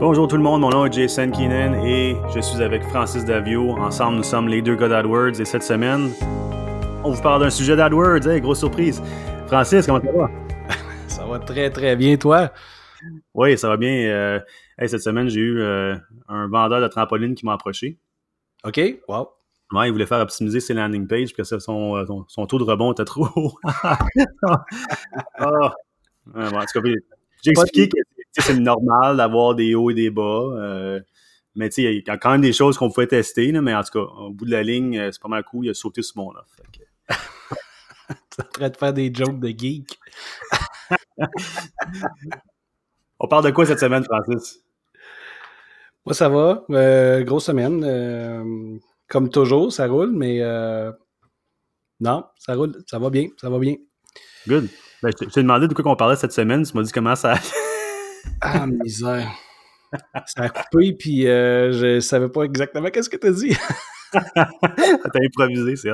Bonjour 0.00 0.26
tout 0.26 0.38
le 0.38 0.42
monde, 0.42 0.62
mon 0.62 0.70
nom 0.70 0.86
est 0.86 0.92
Jason 0.94 1.30
Keenan 1.30 1.74
et 1.84 2.16
je 2.34 2.40
suis 2.40 2.62
avec 2.62 2.82
Francis 2.84 3.22
Davio. 3.22 3.72
Ensemble, 3.72 4.16
nous 4.16 4.22
sommes 4.22 4.48
les 4.48 4.62
deux 4.62 4.74
gars 4.74 4.88
d'AdWords 4.88 5.38
et 5.38 5.44
cette 5.44 5.62
semaine, 5.62 6.10
on 7.04 7.10
vous 7.10 7.20
parle 7.20 7.42
d'un 7.42 7.50
sujet 7.50 7.76
d'AdWords. 7.76 8.26
Hey, 8.26 8.40
grosse 8.40 8.60
surprise. 8.60 9.02
Francis, 9.46 9.84
comment 9.84 10.00
ça 10.00 10.10
va? 10.10 10.30
ça 11.06 11.26
va 11.26 11.38
très 11.38 11.68
très 11.68 11.96
bien, 11.96 12.16
toi? 12.16 12.50
Oui, 13.34 13.58
ça 13.58 13.68
va 13.68 13.76
bien. 13.76 13.92
Euh, 14.08 14.40
cette 14.86 15.02
semaine, 15.02 15.28
j'ai 15.28 15.40
eu 15.40 15.60
euh, 15.60 15.94
un 16.28 16.48
vendeur 16.48 16.80
de 16.80 16.88
trampoline 16.88 17.34
qui 17.34 17.44
m'a 17.44 17.52
approché. 17.52 17.98
OK, 18.64 18.80
wow. 19.06 19.28
Ouais, 19.72 19.88
il 19.88 19.92
voulait 19.92 20.06
faire 20.06 20.20
optimiser 20.20 20.60
ses 20.60 20.72
landing 20.72 21.06
pages 21.06 21.36
parce 21.36 21.50
que 21.50 21.58
son, 21.58 21.96
euh, 21.96 22.06
son, 22.26 22.46
taux 22.46 22.58
de 22.58 22.64
rebond 22.64 22.92
était 22.92 23.04
trop 23.04 23.28
haut. 23.36 23.52
oh. 25.42 25.68
j'ai 27.42 27.50
expliqué 27.50 27.90
que 27.90 28.19
c'est 28.38 28.58
normal 28.58 29.16
d'avoir 29.16 29.54
des 29.54 29.74
hauts 29.74 29.90
et 29.90 29.94
des 29.94 30.10
bas. 30.10 30.22
Euh, 30.22 31.00
mais 31.54 31.68
tu 31.68 31.82
sais, 31.82 31.94
il 31.94 32.04
y 32.06 32.10
a 32.10 32.16
quand 32.16 32.30
même 32.30 32.40
des 32.40 32.52
choses 32.52 32.78
qu'on 32.78 32.90
pouvait 32.90 33.06
tester. 33.06 33.52
mais 33.52 33.74
en 33.74 33.82
tout 33.82 33.92
cas, 33.92 34.12
au 34.20 34.30
bout 34.30 34.44
de 34.44 34.52
la 34.52 34.62
ligne, 34.62 34.98
euh, 34.98 35.10
c'est 35.12 35.20
pas 35.20 35.28
mal 35.28 35.44
cool. 35.44 35.66
Il 35.66 35.70
a 35.70 35.74
sauté 35.74 36.02
ce 36.02 36.12
monde-là. 36.16 36.44
Tu 38.30 38.40
es 38.40 38.44
en 38.44 38.48
train 38.48 38.68
de 38.70 38.76
faire 38.76 38.92
des 38.92 39.12
jokes 39.14 39.38
de 39.38 39.48
geek. 39.48 39.98
On 43.20 43.28
parle 43.28 43.44
de 43.44 43.50
quoi 43.50 43.66
cette 43.66 43.78
semaine, 43.78 44.04
Francis? 44.04 44.64
Moi, 46.06 46.14
ça 46.14 46.28
va. 46.28 46.64
Euh, 46.70 47.22
grosse 47.22 47.44
semaine. 47.44 48.80
comme 49.08 49.28
toujours, 49.30 49.72
ça 49.72 49.86
roule, 49.86 50.12
mais 50.12 50.40
non, 52.00 52.24
ça 52.38 52.54
roule. 52.54 52.72
Ça 52.86 52.98
va 52.98 53.10
bien. 53.10 53.28
Ça 53.40 53.50
va 53.50 53.58
bien. 53.58 53.76
Good. 54.48 54.68
Ben, 55.02 55.12
je 55.18 55.26
t'ai 55.26 55.42
demandé 55.42 55.68
de 55.68 55.74
quoi 55.74 55.84
qu'on 55.84 55.96
parlait 55.96 56.16
cette 56.16 56.32
semaine. 56.32 56.64
Tu 56.64 56.76
m'as 56.76 56.82
dit 56.82 56.92
comment 56.92 57.14
ça. 57.14 57.34
Ah, 58.40 58.66
misère. 58.66 59.30
Ça 60.26 60.42
a 60.42 60.48
coupé, 60.48 60.92
puis 60.92 61.26
euh, 61.26 61.72
je 61.72 62.00
savais 62.00 62.28
pas 62.28 62.44
exactement 62.44 62.90
qu'est-ce 62.90 63.10
que 63.10 63.16
tu 63.16 63.26
as 63.26 63.32
dit. 63.32 63.56
T'as 64.12 65.20
improvisé, 65.24 65.76
c'est 65.76 65.90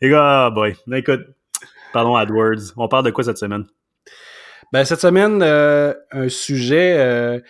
Et 0.00 0.08
gars, 0.08 0.50
boy. 0.50 0.76
Ben, 0.86 0.96
écoute, 0.96 1.20
parlons 1.92 2.16
AdWords. 2.16 2.72
On 2.76 2.88
parle 2.88 3.04
de 3.04 3.10
quoi 3.10 3.24
cette 3.24 3.38
semaine? 3.38 3.66
Ben, 4.72 4.84
cette 4.84 5.00
semaine, 5.00 5.42
euh, 5.42 5.94
un 6.10 6.28
sujet, 6.28 6.96
euh, 6.98 7.40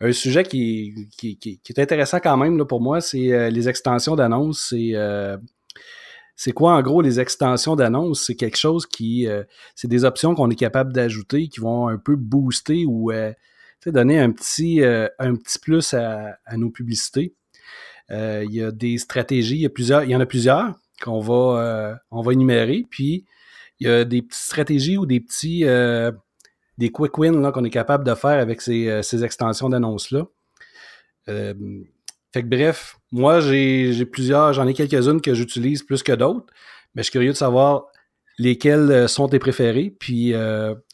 un 0.00 0.12
sujet 0.12 0.44
qui, 0.44 1.08
qui, 1.16 1.38
qui, 1.38 1.60
est 1.68 1.78
intéressant 1.78 2.20
quand 2.20 2.36
même 2.36 2.56
là, 2.56 2.64
pour 2.64 2.80
moi, 2.80 3.00
c'est 3.00 3.50
les 3.50 3.68
extensions 3.68 4.16
d'annonces. 4.16 4.68
C'est 4.70 4.94
c'est 6.36 6.52
quoi 6.52 6.72
en 6.72 6.80
gros 6.80 7.02
les 7.02 7.20
extensions 7.20 7.76
d'annonces? 7.76 8.24
C'est 8.24 8.34
quelque 8.34 8.56
chose 8.56 8.86
qui. 8.86 9.28
c'est 9.74 9.88
des 9.88 10.04
options 10.04 10.34
qu'on 10.34 10.48
est 10.48 10.58
capable 10.58 10.94
d'ajouter 10.94 11.48
qui 11.48 11.60
vont 11.60 11.88
un 11.88 11.98
peu 11.98 12.16
booster 12.16 12.84
ou 12.86 13.12
donner 13.88 14.18
un 14.18 14.30
petit, 14.30 14.82
euh, 14.82 15.08
un 15.18 15.34
petit 15.34 15.58
plus 15.58 15.94
à, 15.94 16.36
nos 16.56 16.70
publicités. 16.70 17.34
Euh, 18.10 18.44
il 18.46 18.54
y 18.54 18.62
a 18.62 18.70
des 18.70 18.98
stratégies, 18.98 19.54
il 19.54 19.62
y, 19.62 19.66
a 19.66 19.70
plusieurs, 19.70 20.04
il 20.04 20.10
y 20.10 20.16
en 20.16 20.20
a 20.20 20.26
plusieurs 20.26 20.74
qu'on 21.02 21.20
va, 21.20 21.94
euh, 22.12 22.22
va 22.22 22.32
énumérer. 22.32 22.84
Puis, 22.90 23.24
il 23.78 23.86
y 23.86 23.90
a 23.90 24.04
des 24.04 24.20
petites 24.20 24.42
stratégies 24.42 24.98
ou 24.98 25.06
des 25.06 25.20
petits 25.20 25.64
des 26.78 26.90
quick 26.90 27.18
wins 27.18 27.52
qu'on 27.52 27.64
est 27.64 27.70
capable 27.70 28.04
de 28.04 28.14
faire 28.14 28.40
avec 28.40 28.62
ces, 28.62 29.02
ces 29.02 29.22
extensions 29.22 29.68
d'annonces-là. 29.68 30.26
fait 31.26 32.42
que 32.42 32.46
bref, 32.46 32.98
moi, 33.12 33.40
j'ai 33.40 34.04
plusieurs, 34.06 34.52
j'en 34.52 34.66
ai 34.66 34.74
quelques-unes 34.74 35.20
que 35.20 35.34
j'utilise 35.34 35.82
plus 35.82 36.02
que 36.02 36.12
d'autres, 36.12 36.46
mais 36.94 37.02
je 37.02 37.04
suis 37.04 37.12
curieux 37.12 37.32
de 37.32 37.36
savoir 37.36 37.86
lesquelles 38.38 39.08
sont 39.08 39.28
tes 39.28 39.38
préférées, 39.38 39.94
puis 39.98 40.34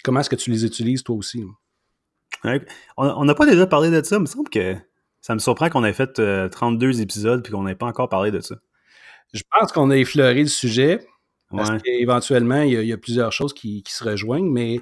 comment 0.05 0.21
est-ce 0.21 0.31
que 0.31 0.37
tu 0.37 0.51
les 0.51 0.65
utilises 0.65 1.03
toi 1.03 1.17
aussi. 1.17 1.45
On 2.97 3.25
n'a 3.25 3.35
pas 3.35 3.47
déjà 3.47 3.67
parlé 3.67 3.91
de 3.91 4.03
ça. 4.03 4.17
Il 4.17 4.23
me 4.23 4.27
semble 4.27 4.49
que 4.49 4.77
ça 5.21 5.35
me 5.35 5.39
surprend 5.41 5.69
qu'on 5.69 5.85
ait 5.85 5.93
fait 5.93 6.21
32 6.51 6.87
euh, 6.87 7.03
épisodes 7.03 7.43
puis 7.43 7.53
qu'on 7.53 7.65
n'ait 7.65 7.75
pas 7.75 7.87
encore 7.87 8.09
parlé 8.09 8.31
de 8.31 8.41
ça. 8.41 8.57
Je 9.33 9.43
pense 9.51 9.73
qu'on 9.73 9.91
a 9.91 9.97
effleuré 9.97 10.43
le 10.43 10.49
sujet. 10.49 11.07
Parce 11.51 11.81
qu'éventuellement, 11.83 12.63
il, 12.63 12.73
y, 12.73 12.93
a 12.93 12.99
plusieurs 12.99 13.31
choses 13.33 13.55
qui, 13.55 13.85
se 13.87 14.03
rejoignent, 14.03 14.51
mais 14.51 14.81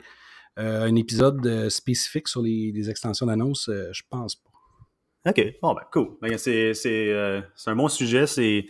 euh, 0.59 0.85
un 0.85 0.95
épisode 0.95 1.47
euh, 1.47 1.69
spécifique 1.69 2.27
sur 2.27 2.41
les, 2.41 2.89
extensions 2.89 3.27
d'annonces, 3.27 3.71
je 3.71 4.03
pense 4.09 4.37
pas. 4.37 5.31
OK. 5.31 5.43
Bon, 5.61 5.75
ben, 5.75 5.83
cool. 5.93 6.17
Ben, 6.23 6.39
c'est 6.39 6.73
un 7.67 7.77
bon 7.77 7.89
sujet. 7.89 8.27
C'est 8.27 8.67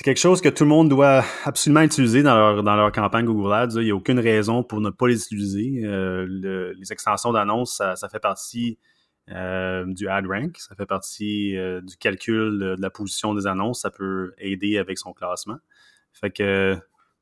c'est 0.00 0.04
quelque 0.04 0.16
chose 0.16 0.40
que 0.40 0.48
tout 0.48 0.64
le 0.64 0.70
monde 0.70 0.88
doit 0.88 1.22
absolument 1.44 1.82
utiliser 1.82 2.22
dans 2.22 2.62
leur, 2.62 2.90
campagne 2.90 3.26
Google 3.26 3.52
Ads. 3.52 3.74
Il 3.74 3.84
n'y 3.84 3.90
a 3.90 3.94
aucune 3.94 4.18
raison 4.18 4.62
pour 4.62 4.80
ne 4.80 4.88
pas 4.88 5.08
les 5.08 5.22
utiliser. 5.24 5.82
Euh, 5.84 6.74
les 6.74 6.90
extensions 6.90 7.32
d'annonces, 7.32 7.74
ça, 7.76 8.08
fait 8.08 8.18
partie 8.18 8.78
euh, 9.30 9.84
du 9.84 10.08
ad 10.08 10.26
rank, 10.26 10.56
ça 10.56 10.74
fait 10.74 10.86
partie 10.86 11.54
euh, 11.54 11.82
du 11.82 11.98
calcul 11.98 12.58
de, 12.58 12.76
la 12.78 12.88
position 12.88 13.34
des 13.34 13.46
annonces. 13.46 13.82
Ça 13.82 13.90
peut 13.90 14.32
aider 14.38 14.78
avec 14.78 14.96
son 14.96 15.12
classement. 15.12 15.58
Fait 16.14 16.30
que, 16.30 16.78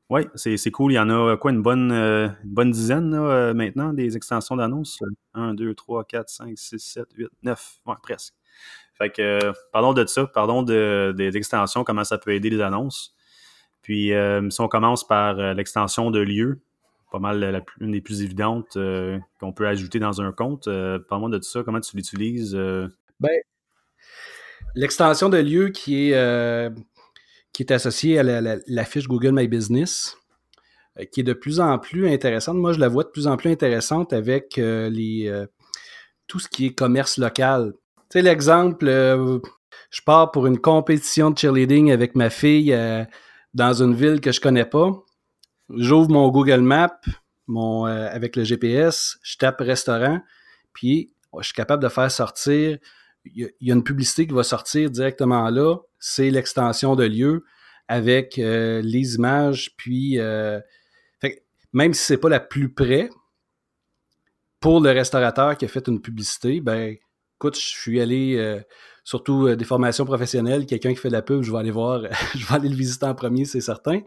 oui, 0.08 0.22
c'est 0.36 0.70
cool. 0.70 0.92
Il 0.92 0.94
y 0.94 1.00
en 1.00 1.10
a 1.10 1.36
quoi, 1.36 1.50
une 1.50 1.62
bonne, 1.62 2.70
dizaine 2.70 3.10
maintenant 3.54 3.92
des 3.92 4.16
extensions 4.16 4.54
d'annonces? 4.54 5.00
1, 5.34 5.54
2, 5.54 5.74
3, 5.74 6.04
4, 6.04 6.28
5, 6.28 6.56
6, 6.56 6.78
7, 6.78 7.06
8, 7.16 7.28
9, 7.42 7.80
ouais, 7.86 7.94
presque. 8.00 8.34
Fait 8.98 9.10
que, 9.10 9.52
parlons 9.72 9.92
de 9.92 10.04
ça, 10.06 10.26
parlons 10.26 10.62
de, 10.62 11.14
des 11.16 11.36
extensions, 11.36 11.84
comment 11.84 12.04
ça 12.04 12.18
peut 12.18 12.34
aider 12.34 12.50
les 12.50 12.60
annonces. 12.60 13.14
Puis, 13.82 14.12
euh, 14.12 14.50
si 14.50 14.60
on 14.60 14.68
commence 14.68 15.06
par 15.06 15.38
euh, 15.38 15.54
l'extension 15.54 16.10
de 16.10 16.18
lieu, 16.18 16.60
pas 17.12 17.20
mal 17.20 17.40
la, 17.40 17.62
une 17.80 17.92
des 17.92 18.00
plus 18.00 18.22
évidentes 18.22 18.76
euh, 18.76 19.18
qu'on 19.40 19.52
peut 19.52 19.66
ajouter 19.66 19.98
dans 19.98 20.20
un 20.20 20.32
compte. 20.32 20.68
parlons 21.08 21.28
de 21.28 21.40
ça, 21.40 21.62
comment 21.62 21.80
tu 21.80 21.96
l'utilises? 21.96 22.54
Ben, 23.20 23.30
l'extension 24.74 25.28
de 25.28 25.38
lieu 25.38 25.70
qui 25.70 26.10
est, 26.10 26.70
qui 27.52 27.62
est 27.62 27.72
associée 27.72 28.18
à 28.18 28.22
la, 28.42 28.84
fiche 28.84 29.08
Google 29.08 29.32
My 29.32 29.48
Business, 29.48 30.18
qui 31.10 31.20
est 31.20 31.24
de 31.24 31.32
plus 31.32 31.60
en 31.60 31.78
plus 31.78 32.08
intéressante. 32.08 32.56
Moi, 32.56 32.74
je 32.74 32.80
la 32.80 32.88
vois 32.88 33.04
de 33.04 33.08
plus 33.08 33.26
en 33.26 33.38
plus 33.38 33.50
intéressante 33.50 34.12
avec 34.12 34.56
les, 34.56 35.46
tout 36.26 36.40
ce 36.40 36.48
qui 36.48 36.66
est 36.66 36.74
commerce 36.74 37.16
local. 37.16 37.72
Sais, 38.10 38.22
l'exemple, 38.22 38.88
euh, 38.88 39.38
je 39.90 40.00
pars 40.00 40.30
pour 40.30 40.46
une 40.46 40.58
compétition 40.58 41.30
de 41.30 41.38
cheerleading 41.38 41.92
avec 41.92 42.14
ma 42.14 42.30
fille 42.30 42.72
euh, 42.72 43.04
dans 43.52 43.82
une 43.82 43.94
ville 43.94 44.20
que 44.20 44.32
je 44.32 44.40
connais 44.40 44.64
pas. 44.64 44.90
J'ouvre 45.68 46.10
mon 46.10 46.28
Google 46.30 46.62
Maps 46.62 47.00
mon, 47.46 47.86
euh, 47.86 48.08
avec 48.10 48.36
le 48.36 48.44
GPS, 48.44 49.18
je 49.22 49.36
tape 49.36 49.60
restaurant, 49.60 50.20
puis 50.72 51.14
je 51.38 51.44
suis 51.44 51.54
capable 51.54 51.82
de 51.82 51.88
faire 51.88 52.10
sortir. 52.10 52.78
Il 53.24 53.50
y, 53.60 53.70
a 53.70 53.74
une 53.74 53.84
publicité 53.84 54.26
qui 54.26 54.32
va 54.32 54.42
sortir 54.42 54.90
directement 54.90 55.50
là. 55.50 55.76
C'est 55.98 56.30
l'extension 56.30 56.96
de 56.96 57.04
lieu 57.04 57.44
avec 57.88 58.36
les 58.36 59.14
images, 59.14 59.74
puis 59.76 60.18
même 61.72 61.94
si 61.94 62.04
c'est 62.04 62.16
pas 62.16 62.28
la 62.28 62.40
plus 62.40 62.72
près, 62.72 63.10
pour 64.60 64.80
le 64.80 64.90
restaurateur 64.90 65.56
qui 65.56 65.64
a 65.64 65.68
fait 65.68 65.86
une 65.88 66.00
publicité, 66.00 66.60
ben 66.60 66.96
écoute, 67.38 67.54
je 67.54 67.66
suis 67.66 68.00
allé, 68.00 68.36
euh, 68.36 68.60
surtout 69.04 69.46
euh, 69.46 69.54
des 69.54 69.64
formations 69.64 70.04
professionnelles, 70.04 70.66
quelqu'un 70.66 70.90
qui 70.90 70.96
fait 70.96 71.08
de 71.08 71.12
la 71.12 71.22
pub, 71.22 71.42
je 71.42 71.52
vais 71.52 71.58
aller 71.58 71.70
voir, 71.70 72.02
je 72.34 72.44
vais 72.44 72.54
aller 72.54 72.68
le 72.68 72.74
visiter 72.74 73.06
en 73.06 73.14
premier, 73.14 73.44
c'est 73.44 73.60
certain. 73.60 74.00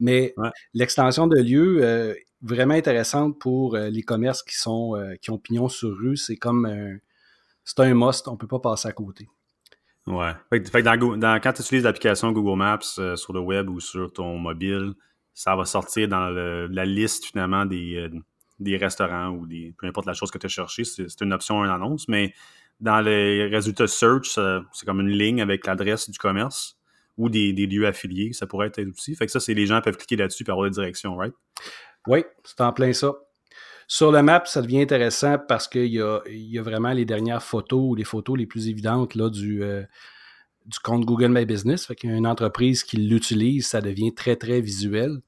Mais 0.00 0.34
l'extension 0.74 1.26
de 1.26 1.40
lieu, 1.40 1.78
euh, 1.82 2.14
vraiment 2.42 2.74
intéressante 2.74 3.38
pour 3.40 3.74
les 3.76 4.02
commerces 4.02 4.42
qui 4.42 4.54
sont 4.54 5.02
qui 5.22 5.30
ont 5.30 5.38
pignon 5.38 5.70
sur 5.70 5.96
rue, 5.96 6.18
c'est 6.18 6.36
comme 6.36 6.66
un, 6.66 6.98
c'est 7.64 7.80
un 7.80 7.94
must, 7.94 8.28
on 8.28 8.36
peut 8.36 8.46
pas 8.46 8.58
passer 8.58 8.86
à 8.86 8.92
côté. 8.92 9.28
Ouais. 10.06 10.32
Fait, 10.50 10.82
dans, 10.82 11.40
quand 11.40 11.52
tu 11.54 11.62
utilises 11.62 11.84
l'application 11.84 12.32
Google 12.32 12.58
Maps 12.58 13.16
sur 13.16 13.32
le 13.32 13.40
web 13.40 13.70
ou 13.70 13.80
sur 13.80 14.12
ton 14.12 14.36
mobile, 14.36 14.92
ça 15.32 15.56
va 15.56 15.64
sortir 15.64 16.06
dans 16.08 16.28
la 16.28 16.84
liste 16.84 17.24
finalement 17.24 17.64
des, 17.64 18.10
des 18.58 18.76
restaurants 18.76 19.30
ou 19.30 19.46
des 19.46 19.74
peu 19.78 19.86
importe 19.86 20.06
la 20.06 20.12
chose 20.12 20.30
que 20.30 20.36
tu 20.36 20.44
as 20.44 20.50
cherché. 20.50 20.84
C'est 20.84 21.20
une 21.22 21.32
option, 21.32 21.64
une 21.64 21.70
annonce, 21.70 22.08
mais 22.08 22.34
dans 22.80 23.00
les 23.00 23.46
résultats 23.46 23.86
search, 23.86 24.38
c'est 24.72 24.86
comme 24.86 25.00
une 25.00 25.10
ligne 25.10 25.40
avec 25.40 25.66
l'adresse 25.66 26.10
du 26.10 26.18
commerce 26.18 26.76
ou 27.16 27.28
des, 27.28 27.52
lieux 27.52 27.86
affiliés. 27.86 28.32
Ça 28.32 28.46
pourrait 28.46 28.68
être 28.68 28.88
aussi. 28.88 29.14
Fait 29.14 29.26
que 29.26 29.32
ça, 29.32 29.40
c'est 29.40 29.54
les 29.54 29.66
gens 29.66 29.80
peuvent 29.80 29.96
cliquer 29.96 30.16
là-dessus 30.16 30.44
et 30.46 30.50
avoir 30.50 30.66
la 30.66 30.70
direction, 30.70 31.16
right? 31.16 31.34
Oui, 32.06 32.24
c'est 32.44 32.60
en 32.60 32.72
plein 32.72 32.92
ça. 32.92 33.14
Sur 33.86 34.12
le 34.12 34.22
map, 34.22 34.42
ça 34.46 34.62
devient 34.62 34.80
intéressant 34.80 35.36
parce 35.38 35.68
qu'il 35.68 35.86
y 35.86 36.00
a, 36.00 36.62
vraiment 36.62 36.92
les 36.92 37.04
dernières 37.04 37.42
photos 37.42 37.80
ou 37.82 37.94
les 37.94 38.04
photos 38.04 38.38
les 38.38 38.46
plus 38.46 38.68
évidentes 38.68 39.14
là, 39.14 39.28
du, 39.28 39.62
euh, 39.62 39.84
compte 40.82 41.04
Google 41.04 41.28
My 41.28 41.44
Business. 41.44 41.86
Fait 41.86 42.02
y 42.04 42.10
a 42.10 42.16
une 42.16 42.26
entreprise 42.26 42.82
qui 42.82 42.96
l'utilise, 42.96 43.68
ça 43.68 43.80
devient 43.80 44.14
très, 44.14 44.36
très 44.36 44.60
visuel. 44.60 45.20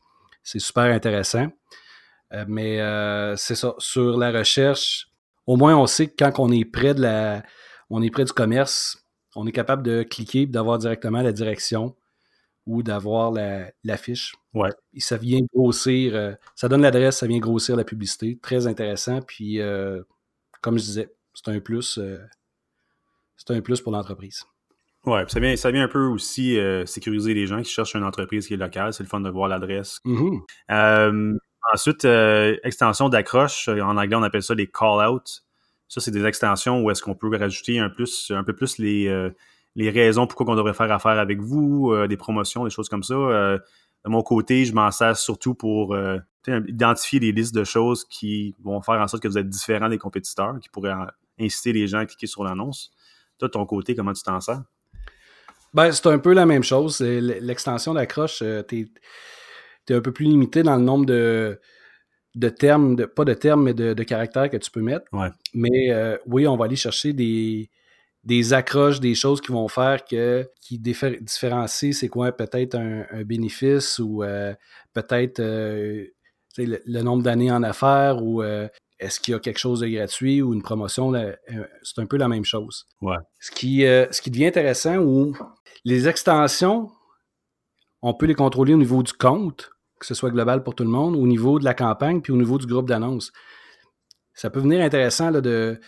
C'est 0.42 0.58
super 0.58 0.84
intéressant. 0.84 1.48
Euh, 2.32 2.44
mais 2.48 2.80
euh, 2.80 3.36
c'est 3.36 3.54
ça. 3.54 3.74
Sur 3.78 4.16
la 4.16 4.32
recherche, 4.32 5.08
au 5.46 5.56
moins 5.56 5.76
on 5.76 5.86
sait 5.86 6.08
que 6.08 6.14
quand 6.18 6.32
on 6.38 6.50
est 6.50 6.64
près 6.64 6.94
de 6.94 7.02
la, 7.02 7.42
on 7.90 8.02
est 8.02 8.10
près 8.10 8.24
du 8.24 8.32
commerce, 8.32 9.04
on 9.34 9.46
est 9.46 9.52
capable 9.52 9.82
de 9.82 10.02
cliquer 10.02 10.42
et 10.42 10.46
d'avoir 10.46 10.78
directement 10.78 11.22
la 11.22 11.32
direction 11.32 11.94
ou 12.66 12.82
d'avoir 12.82 13.30
la, 13.30 13.96
fiche. 13.96 14.34
Ouais. 14.54 14.70
Et 14.92 15.00
ça 15.00 15.16
vient 15.16 15.40
grossir, 15.54 16.14
euh, 16.14 16.32
ça 16.56 16.68
donne 16.68 16.82
l'adresse, 16.82 17.18
ça 17.18 17.26
vient 17.26 17.38
grossir 17.38 17.76
la 17.76 17.84
publicité. 17.84 18.38
Très 18.42 18.66
intéressant. 18.66 19.20
Puis, 19.22 19.60
euh, 19.60 20.02
comme 20.62 20.78
je 20.78 20.84
disais, 20.84 21.14
c'est 21.32 21.48
un 21.48 21.60
plus. 21.60 21.98
Euh, 21.98 22.18
c'est 23.36 23.54
un 23.54 23.60
plus 23.60 23.80
pour 23.80 23.92
l'entreprise. 23.92 24.44
Oui, 25.04 25.20
ça 25.28 25.38
vient, 25.38 25.54
ça 25.54 25.70
vient 25.70 25.84
un 25.84 25.88
peu 25.88 26.06
aussi 26.06 26.58
sécuriser 26.84 27.32
les 27.32 27.46
gens 27.46 27.62
qui 27.62 27.70
cherchent 27.70 27.94
une 27.94 28.02
entreprise 28.02 28.48
qui 28.48 28.54
est 28.54 28.56
locale. 28.56 28.92
C'est 28.92 29.04
le 29.04 29.08
fun 29.08 29.20
de 29.20 29.30
voir 29.30 29.46
l'adresse. 29.46 30.00
Mm-hmm. 30.04 31.38
Ensuite, 31.72 32.04
euh, 32.04 32.56
extension 32.64 33.08
d'accroche. 33.08 33.68
En 33.68 33.96
anglais, 33.96 34.16
on 34.16 34.22
appelle 34.22 34.42
ça 34.42 34.54
des 34.54 34.66
call-outs. 34.66 35.42
Ça, 35.88 36.00
c'est 36.00 36.10
des 36.10 36.24
extensions 36.24 36.82
où 36.82 36.90
est-ce 36.90 37.02
qu'on 37.02 37.14
peut 37.14 37.34
rajouter 37.36 37.78
un, 37.78 37.88
plus, 37.88 38.32
un 38.34 38.42
peu 38.42 38.54
plus 38.54 38.78
les, 38.78 39.30
les 39.76 39.90
raisons 39.90 40.26
pourquoi 40.26 40.52
on 40.52 40.56
devrait 40.56 40.74
faire 40.74 40.90
affaire 40.90 41.18
avec 41.20 41.40
vous, 41.40 41.94
des 42.08 42.16
promotions, 42.16 42.64
des 42.64 42.70
choses 42.70 42.88
comme 42.88 43.04
ça. 43.04 43.14
de 43.14 43.60
mon 44.06 44.22
côté, 44.22 44.64
je 44.64 44.74
m'en 44.74 44.90
sers 44.90 45.16
surtout 45.16 45.54
pour 45.54 45.96
identifier 46.48 47.20
des 47.20 47.30
listes 47.30 47.54
de 47.54 47.62
choses 47.62 48.04
qui 48.04 48.56
vont 48.64 48.80
faire 48.82 49.00
en 49.00 49.06
sorte 49.06 49.22
que 49.22 49.28
vous 49.28 49.38
êtes 49.38 49.48
différent 49.48 49.88
des 49.88 49.98
compétiteurs, 49.98 50.58
qui 50.60 50.68
pourraient 50.68 50.94
inciter 51.38 51.72
les 51.72 51.86
gens 51.86 51.98
à 51.98 52.06
cliquer 52.06 52.26
sur 52.26 52.42
l'annonce. 52.42 52.90
Toi, 53.38 53.48
de 53.48 53.52
ton 53.52 53.66
côté, 53.66 53.94
comment 53.94 54.12
tu 54.12 54.22
t'en 54.22 54.40
sers? 54.40 54.62
Ben, 55.74 55.92
c'est 55.92 56.06
un 56.06 56.18
peu 56.18 56.32
la 56.32 56.46
même 56.46 56.62
chose. 56.62 57.00
L'extension 57.00 57.94
d'accroche, 57.94 58.40
euh, 58.42 58.62
tu 59.86 59.92
es, 59.92 59.96
un 59.96 60.00
peu 60.00 60.12
plus 60.12 60.26
limité 60.26 60.62
dans 60.62 60.76
le 60.76 60.82
nombre 60.82 61.06
de, 61.06 61.60
de 62.34 62.48
termes, 62.48 62.96
de, 62.96 63.04
pas 63.04 63.24
de 63.24 63.34
termes, 63.34 63.64
mais 63.64 63.74
de, 63.74 64.02
caractères 64.02 64.50
que 64.50 64.56
tu 64.56 64.70
peux 64.70 64.82
mettre. 64.82 65.06
Mais 65.54 65.90
euh, 65.90 66.16
oui, 66.26 66.46
on 66.46 66.56
va 66.56 66.66
aller 66.66 66.76
chercher 66.76 67.12
des, 67.12 67.70
des 68.24 68.52
accroches, 68.52 69.00
des 69.00 69.14
choses 69.14 69.40
qui 69.40 69.52
vont 69.52 69.68
faire 69.68 70.04
que 70.04 70.48
qui 70.60 70.78
différencient 70.78 71.92
c'est 71.92 72.08
quoi 72.08 72.32
peut-être 72.32 72.74
un, 72.74 73.06
bénéfice 73.24 73.98
ou 73.98 74.22
euh, 74.22 74.54
peut-être 74.92 75.38
le, 75.38 76.12
le, 76.58 77.02
nombre 77.02 77.22
d'années 77.22 77.50
en 77.50 77.62
affaires 77.62 78.22
ou 78.22 78.42
est-ce 78.98 79.20
qu'il 79.20 79.32
y 79.32 79.34
a 79.34 79.40
quelque 79.40 79.58
chose 79.58 79.80
de 79.80 79.88
gratuit 79.88 80.42
ou 80.42 80.54
une 80.54 80.62
promotion? 80.62 81.12
C'est 81.82 82.00
un 82.00 82.06
peu 82.06 82.16
la 82.16 82.28
même 82.28 82.44
chose. 82.44 82.86
Ouais. 83.02 83.16
Ce, 83.40 83.50
qui, 83.50 83.80
ce 83.82 84.20
qui 84.20 84.30
devient 84.30 84.46
intéressant 84.46 84.96
ou 84.96 85.36
les 85.84 86.08
extensions, 86.08 86.90
on 88.02 88.14
peut 88.14 88.26
les 88.26 88.34
contrôler 88.34 88.74
au 88.74 88.78
niveau 88.78 89.02
du 89.02 89.12
compte, 89.12 89.70
que 89.98 90.06
ce 90.06 90.14
soit 90.14 90.30
global 90.30 90.62
pour 90.62 90.74
tout 90.74 90.84
le 90.84 90.90
monde, 90.90 91.16
au 91.16 91.26
niveau 91.26 91.58
de 91.58 91.64
la 91.64 91.74
campagne, 91.74 92.20
puis 92.20 92.32
au 92.32 92.36
niveau 92.36 92.58
du 92.58 92.66
groupe 92.66 92.88
d'annonces. 92.88 93.32
Ça 94.34 94.50
peut 94.50 94.60
venir 94.60 94.82
intéressant 94.82 95.30
là, 95.30 95.40
de, 95.40 95.80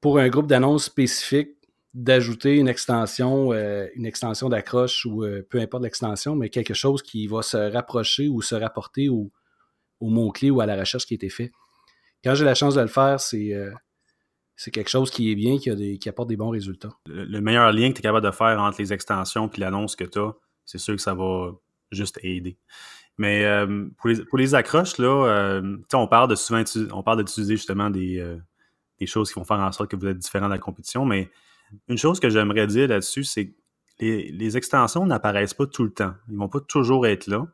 pour 0.00 0.18
un 0.18 0.28
groupe 0.28 0.46
d'annonces 0.46 0.84
spécifique 0.84 1.50
d'ajouter 1.96 2.56
une 2.58 2.68
extension, 2.68 3.52
euh, 3.52 3.86
une 3.94 4.04
extension 4.04 4.50
d'accroche 4.50 5.06
ou 5.06 5.24
euh, 5.24 5.46
peu 5.48 5.58
importe 5.58 5.82
l'extension, 5.82 6.36
mais 6.36 6.50
quelque 6.50 6.74
chose 6.74 7.02
qui 7.02 7.26
va 7.26 7.40
se 7.40 7.56
rapprocher 7.56 8.28
ou 8.28 8.42
se 8.42 8.54
rapporter 8.54 9.08
au, 9.08 9.32
au 10.00 10.10
mot-clé 10.10 10.50
ou 10.50 10.60
à 10.60 10.66
la 10.66 10.76
recherche 10.76 11.06
qui 11.06 11.14
a 11.14 11.16
été 11.16 11.30
fait. 11.30 11.52
Quand 12.22 12.34
j'ai 12.34 12.44
la 12.44 12.54
chance 12.54 12.74
de 12.74 12.82
le 12.82 12.86
faire, 12.86 13.18
c'est 13.18 13.54
euh, 13.54 13.72
quelque 14.72 14.90
chose 14.90 15.10
qui 15.10 15.30
est 15.30 15.34
bien, 15.34 15.58
qui, 15.58 15.98
qui 15.98 16.08
apporte 16.08 16.28
des 16.28 16.36
bons 16.36 16.50
résultats. 16.50 16.92
Le, 17.06 17.40
meilleur 17.40 17.72
lien 17.72 17.88
que 17.88 17.94
tu 17.94 18.00
es 18.00 18.02
capable 18.02 18.26
de 18.26 18.30
faire 18.32 18.60
entre 18.60 18.80
les 18.80 18.92
extensions 18.92 19.48
et 19.48 19.60
l'annonce 19.60 19.96
que 19.96 20.04
tu 20.04 20.18
as, 20.18 20.34
c'est 20.66 20.78
sûr 20.78 20.96
que 20.96 21.02
ça 21.02 21.14
va 21.14 21.52
juste 21.92 22.18
aider. 22.22 22.58
Mais 23.18 23.44
euh, 23.44 23.86
pour, 23.98 24.38
les, 24.38 24.54
accroches, 24.54 24.98
là, 24.98 25.26
euh, 25.26 25.76
on 25.94 26.06
parle 26.06 26.28
de 26.28 26.34
souvent 26.34 26.62
on 26.92 27.02
parle 27.02 27.18
d'utiliser 27.18 27.56
justement 27.56 27.88
des, 27.88 28.18
euh, 28.20 28.36
des, 29.00 29.06
choses 29.06 29.32
qui 29.32 29.38
vont 29.38 29.44
faire 29.44 29.58
en 29.58 29.72
sorte 29.72 29.90
que 29.90 29.96
vous 29.96 30.06
êtes 30.06 30.18
différent 30.18 30.46
de 30.46 30.52
la 30.52 30.58
compétition. 30.58 31.06
Mais 31.06 31.30
une 31.88 31.96
chose 31.96 32.20
que 32.20 32.28
j'aimerais 32.28 32.66
dire 32.66 32.88
là-dessus, 32.88 33.24
c'est 33.24 33.46
que 33.48 33.54
les, 34.00 34.56
extensions 34.56 35.06
n'apparaissent 35.06 35.54
pas 35.54 35.66
tout 35.66 35.84
le 35.84 35.92
temps. 35.92 36.14
Ils 36.28 36.36
vont 36.36 36.48
pas 36.48 36.60
toujours 36.60 37.06
être 37.06 37.26
là. 37.26 37.46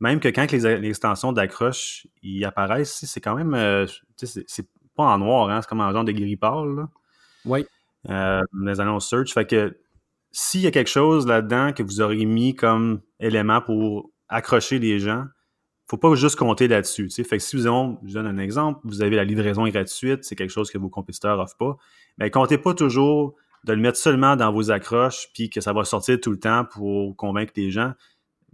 Même 0.00 0.20
que 0.20 0.28
quand 0.28 0.50
les, 0.50 0.78
les 0.78 0.88
extensions 0.88 1.32
d'accroche 1.32 2.06
y 2.22 2.44
apparaissent, 2.44 3.04
c'est 3.04 3.20
quand 3.20 3.36
même 3.36 3.86
c'est 4.16 4.68
pas 4.96 5.04
en 5.04 5.18
noir, 5.18 5.50
hein, 5.50 5.60
c'est 5.60 5.68
comme 5.68 5.80
un 5.80 5.92
genre 5.92 6.04
de 6.04 6.12
gris 6.12 6.36
pâle. 6.36 6.86
Oui. 7.44 7.66
Euh, 8.08 8.42
les 8.62 8.80
annonces 8.80 9.08
search. 9.08 9.32
Fait 9.32 9.46
que 9.46 9.76
s'il 10.30 10.60
y 10.60 10.66
a 10.66 10.70
quelque 10.70 10.90
chose 10.90 11.26
là-dedans 11.26 11.72
que 11.72 11.82
vous 11.82 12.00
auriez 12.00 12.26
mis 12.26 12.54
comme 12.54 13.00
élément 13.20 13.60
pour 13.60 14.10
accrocher 14.28 14.78
les 14.78 14.98
gens, 14.98 15.24
faut 15.86 15.98
pas 15.98 16.14
juste 16.14 16.36
compter 16.36 16.66
là-dessus. 16.68 17.10
Fait 17.10 17.36
que 17.36 17.42
si 17.42 17.56
vous 17.56 17.66
avez, 17.66 17.96
je 18.04 18.14
donne 18.14 18.26
un 18.26 18.38
exemple, 18.38 18.80
vous 18.84 19.02
avez 19.02 19.16
la 19.16 19.24
livraison 19.24 19.66
gratuite, 19.68 20.24
c'est 20.24 20.34
quelque 20.34 20.50
chose 20.50 20.70
que 20.70 20.78
vos 20.78 20.88
compétiteurs 20.88 21.38
offrent 21.38 21.56
pas, 21.56 21.76
mais 22.18 22.30
comptez 22.30 22.58
pas 22.58 22.74
toujours 22.74 23.34
de 23.64 23.72
le 23.72 23.80
mettre 23.80 23.98
seulement 23.98 24.36
dans 24.36 24.52
vos 24.52 24.70
accroches 24.70 25.28
puis 25.34 25.50
que 25.50 25.60
ça 25.60 25.72
va 25.72 25.84
sortir 25.84 26.20
tout 26.20 26.30
le 26.30 26.38
temps 26.38 26.64
pour 26.64 27.16
convaincre 27.16 27.52
les 27.56 27.70
gens. 27.70 27.92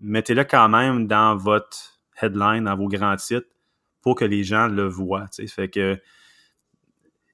Mettez-le 0.00 0.44
quand 0.44 0.68
même 0.68 1.06
dans 1.06 1.36
votre 1.36 2.00
headline, 2.20 2.64
dans 2.64 2.76
vos 2.76 2.88
grands 2.88 3.16
titres 3.16 3.48
pour 4.02 4.14
que 4.14 4.24
les 4.24 4.44
gens 4.44 4.66
le 4.66 4.86
voient. 4.86 5.26
Fait 5.48 5.68
que 5.68 5.98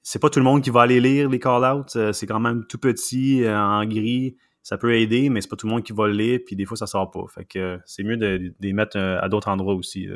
c'est 0.03 0.19
pas 0.19 0.31
tout 0.31 0.39
le 0.39 0.45
monde 0.45 0.63
qui 0.63 0.71
va 0.71 0.83
aller 0.83 1.01
lire 1.01 1.29
les 1.29 1.39
call-outs. 1.39 1.97
Euh, 1.97 2.13
c'est 2.13 2.27
quand 2.27 2.41
même 2.41 2.65
tout 2.67 2.79
petit, 2.79 3.45
euh, 3.45 3.59
en 3.59 3.85
gris. 3.85 4.37
Ça 4.67 4.79
peut 4.79 4.95
aider, 4.95 5.29
mais 5.29 5.41
c'est 5.41 5.49
pas 5.49 5.55
tout 5.55 5.67
le 5.67 5.73
monde 5.73 5.85
qui 5.85 5.93
va 5.93 6.09
le 6.09 6.15
lire, 6.15 6.41
puis 6.45 6.57
des 6.57 6.65
fois, 6.65 6.77
ça 6.77 6.89
sort 6.89 7.11
pas. 7.11 7.25
Fait 7.33 7.45
que 7.45 7.59
euh, 7.59 7.79
c'est 7.85 8.03
mieux 8.03 8.17
de, 8.17 8.53
les 8.59 8.73
mettre 8.73 8.99
à 8.99 9.29
d'autres 9.29 9.49
endroits 9.49 9.75
aussi. 9.75 10.09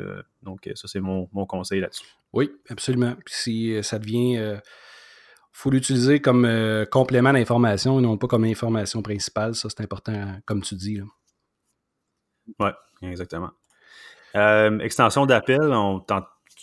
donc, 0.43 0.69
ça, 0.75 0.87
c'est 0.87 0.99
mon, 0.99 1.27
conseil 1.45 1.79
là-dessus. 1.79 2.05
Oui, 2.33 2.51
absolument. 2.69 3.15
Puis 3.25 3.33
si 3.33 3.83
ça 3.83 3.99
devient. 3.99 4.59
Il 5.53 5.57
faut 5.57 5.69
l'utiliser 5.69 6.21
comme 6.21 6.47
complément 6.91 7.33
d'information 7.33 7.99
et 7.99 8.01
non 8.01 8.17
pas 8.17 8.27
comme 8.27 8.45
information 8.45 9.01
principale. 9.01 9.53
Ça, 9.55 9.69
c'est 9.69 9.81
important, 9.81 10.35
comme 10.45 10.61
tu 10.61 10.75
dis. 10.75 11.01
Oui, 12.59 12.69
exactement. 13.03 13.51
extension 14.33 15.25
d'appel, 15.25 15.61
on 15.61 15.99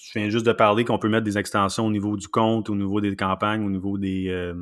je 0.08 0.18
viens 0.18 0.30
juste 0.30 0.46
de 0.46 0.52
parler 0.52 0.84
qu'on 0.84 0.98
peut 0.98 1.08
mettre 1.08 1.24
des 1.24 1.38
extensions 1.38 1.86
au 1.86 1.90
niveau 1.90 2.16
du 2.16 2.28
compte, 2.28 2.70
au 2.70 2.74
niveau 2.74 3.00
des 3.00 3.14
campagnes, 3.14 3.64
au 3.64 3.70
niveau 3.70 3.98
des, 3.98 4.28
euh, 4.28 4.54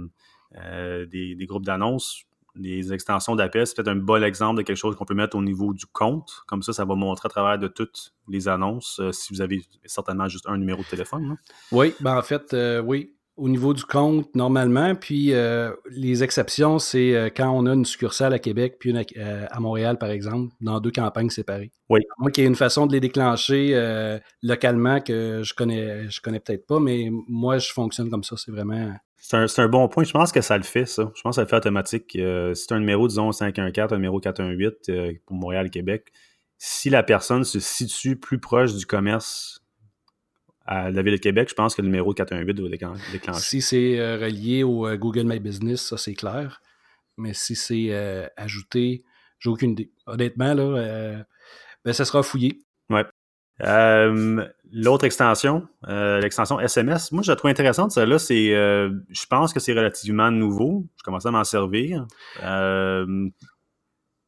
euh, 0.56 1.06
des, 1.06 1.46
groupes 1.46 1.64
d'annonces. 1.64 2.24
Les 2.58 2.92
extensions 2.92 3.36
d'appel, 3.36 3.66
c'est 3.66 3.76
peut-être 3.76 3.88
un 3.88 3.96
bon 3.96 4.22
exemple 4.22 4.58
de 4.58 4.62
quelque 4.62 4.76
chose 4.76 4.96
qu'on 4.96 5.04
peut 5.04 5.14
mettre 5.14 5.36
au 5.36 5.42
niveau 5.42 5.72
du 5.72 5.86
compte. 5.86 6.42
Comme 6.46 6.62
ça, 6.62 6.72
ça 6.72 6.84
va 6.84 6.94
montrer 6.94 7.26
à 7.26 7.30
travers 7.30 7.58
de 7.58 7.68
toutes 7.68 8.14
les 8.28 8.48
annonces 8.48 8.98
euh, 9.00 9.12
si 9.12 9.32
vous 9.32 9.40
avez 9.40 9.62
certainement 9.84 10.28
juste 10.28 10.46
un 10.48 10.56
numéro 10.56 10.82
de 10.82 10.88
téléphone. 10.88 11.36
Oui, 11.72 11.94
ben 12.00 12.16
en 12.16 12.22
fait, 12.22 12.54
oui 12.84 13.16
au 13.36 13.48
niveau 13.48 13.74
du 13.74 13.84
compte 13.84 14.34
normalement. 14.34 14.94
Puis 14.94 15.32
euh, 15.32 15.72
les 15.90 16.22
exceptions, 16.22 16.78
c'est 16.78 17.14
euh, 17.14 17.28
quand 17.34 17.50
on 17.50 17.66
a 17.66 17.74
une 17.74 17.84
succursale 17.84 18.32
à 18.32 18.38
Québec 18.38 18.76
puis 18.78 18.90
une 18.90 19.04
euh, 19.18 19.46
à, 19.50 19.60
Montréal, 19.60 19.98
par 19.98 20.10
exemple, 20.10 20.54
dans 20.60 20.80
deux 20.80 20.90
campagnes 20.90 21.30
séparées. 21.30 21.70
Oui. 21.90 22.00
Moi, 22.18 22.30
qu'il 22.30 22.42
y 22.42 22.46
ait 22.46 22.48
une 22.48 22.56
façon 22.56 22.86
de 22.86 22.92
les 22.92 23.00
déclencher 23.00 23.56
localement 24.42 25.00
que 25.00 25.42
je 25.44 25.54
connais, 25.54 26.08
je 26.10 26.20
connais 26.20 26.40
peut-être 26.40 26.66
pas, 26.66 26.80
mais 26.80 27.10
moi, 27.28 27.58
je 27.58 27.72
fonctionne 27.72 28.10
comme 28.10 28.24
ça. 28.24 28.36
C'est 28.36 28.50
vraiment. 28.50 28.92
C'est 29.18 29.58
un, 29.58 29.68
bon 29.68 29.88
point. 29.88 30.04
Je 30.04 30.12
pense 30.12 30.30
que 30.30 30.40
ça 30.40 30.56
le 30.56 30.62
fait, 30.62 30.86
ça. 30.86 31.10
Je 31.14 31.22
pense 31.22 31.32
que 31.32 31.36
ça 31.36 31.42
le 31.42 31.48
fait 31.48 31.56
automatique. 31.56 32.12
si 32.12 32.66
tu 32.66 32.74
un 32.74 32.78
numéro, 32.78 33.08
disons 33.08 33.32
514, 33.32 33.92
un 33.92 33.96
numéro 33.96 34.20
418 34.20 35.18
pour 35.24 35.36
Montréal, 35.36 35.70
Québec, 35.70 36.12
si 36.58 36.90
la 36.90 37.02
personne 37.02 37.44
se 37.44 37.60
situe 37.60 38.16
plus 38.16 38.38
proche 38.38 38.74
du 38.74 38.86
commerce 38.86 39.62
à 40.66 40.90
la 40.90 41.02
Ville 41.02 41.14
de 41.14 41.20
Québec, 41.20 41.48
je 41.48 41.54
pense 41.54 41.74
que 41.74 41.82
le 41.82 41.88
numéro 41.88 42.12
418 42.12 42.54
doit 42.54 42.68
déclencher. 42.68 43.40
Si 43.40 43.62
c'est 43.62 44.00
euh, 44.00 44.18
relié 44.18 44.64
au 44.64 44.86
euh, 44.86 44.96
Google 44.96 45.24
My 45.24 45.38
Business, 45.38 45.80
ça 45.80 45.96
c'est 45.96 46.14
clair. 46.14 46.60
Mais 47.16 47.34
si 47.34 47.54
c'est 47.54 47.88
euh, 47.90 48.26
ajouté, 48.36 49.04
j'ai 49.38 49.50
aucune 49.50 49.72
idée. 49.72 49.92
Honnêtement, 50.06 50.54
là, 50.54 51.24
ben, 51.84 51.92
ça 51.92 52.04
sera 52.04 52.22
fouillé. 52.22 52.58
Ouais. 53.60 54.44
L'autre 54.72 55.04
extension, 55.04 55.66
l'extension 55.86 56.58
SMS, 56.60 57.12
moi 57.12 57.22
je 57.22 57.30
la 57.30 57.36
trouve 57.36 57.50
intéressante, 57.50 57.92
celle-là, 57.92 58.18
c'est 58.18 58.48
je 58.48 59.26
pense 59.30 59.52
que 59.52 59.60
c'est 59.60 59.72
relativement 59.72 60.30
nouveau. 60.30 60.84
Je 60.98 61.02
commence 61.02 61.24
à 61.24 61.30
m'en 61.30 61.44
servir. 61.44 62.06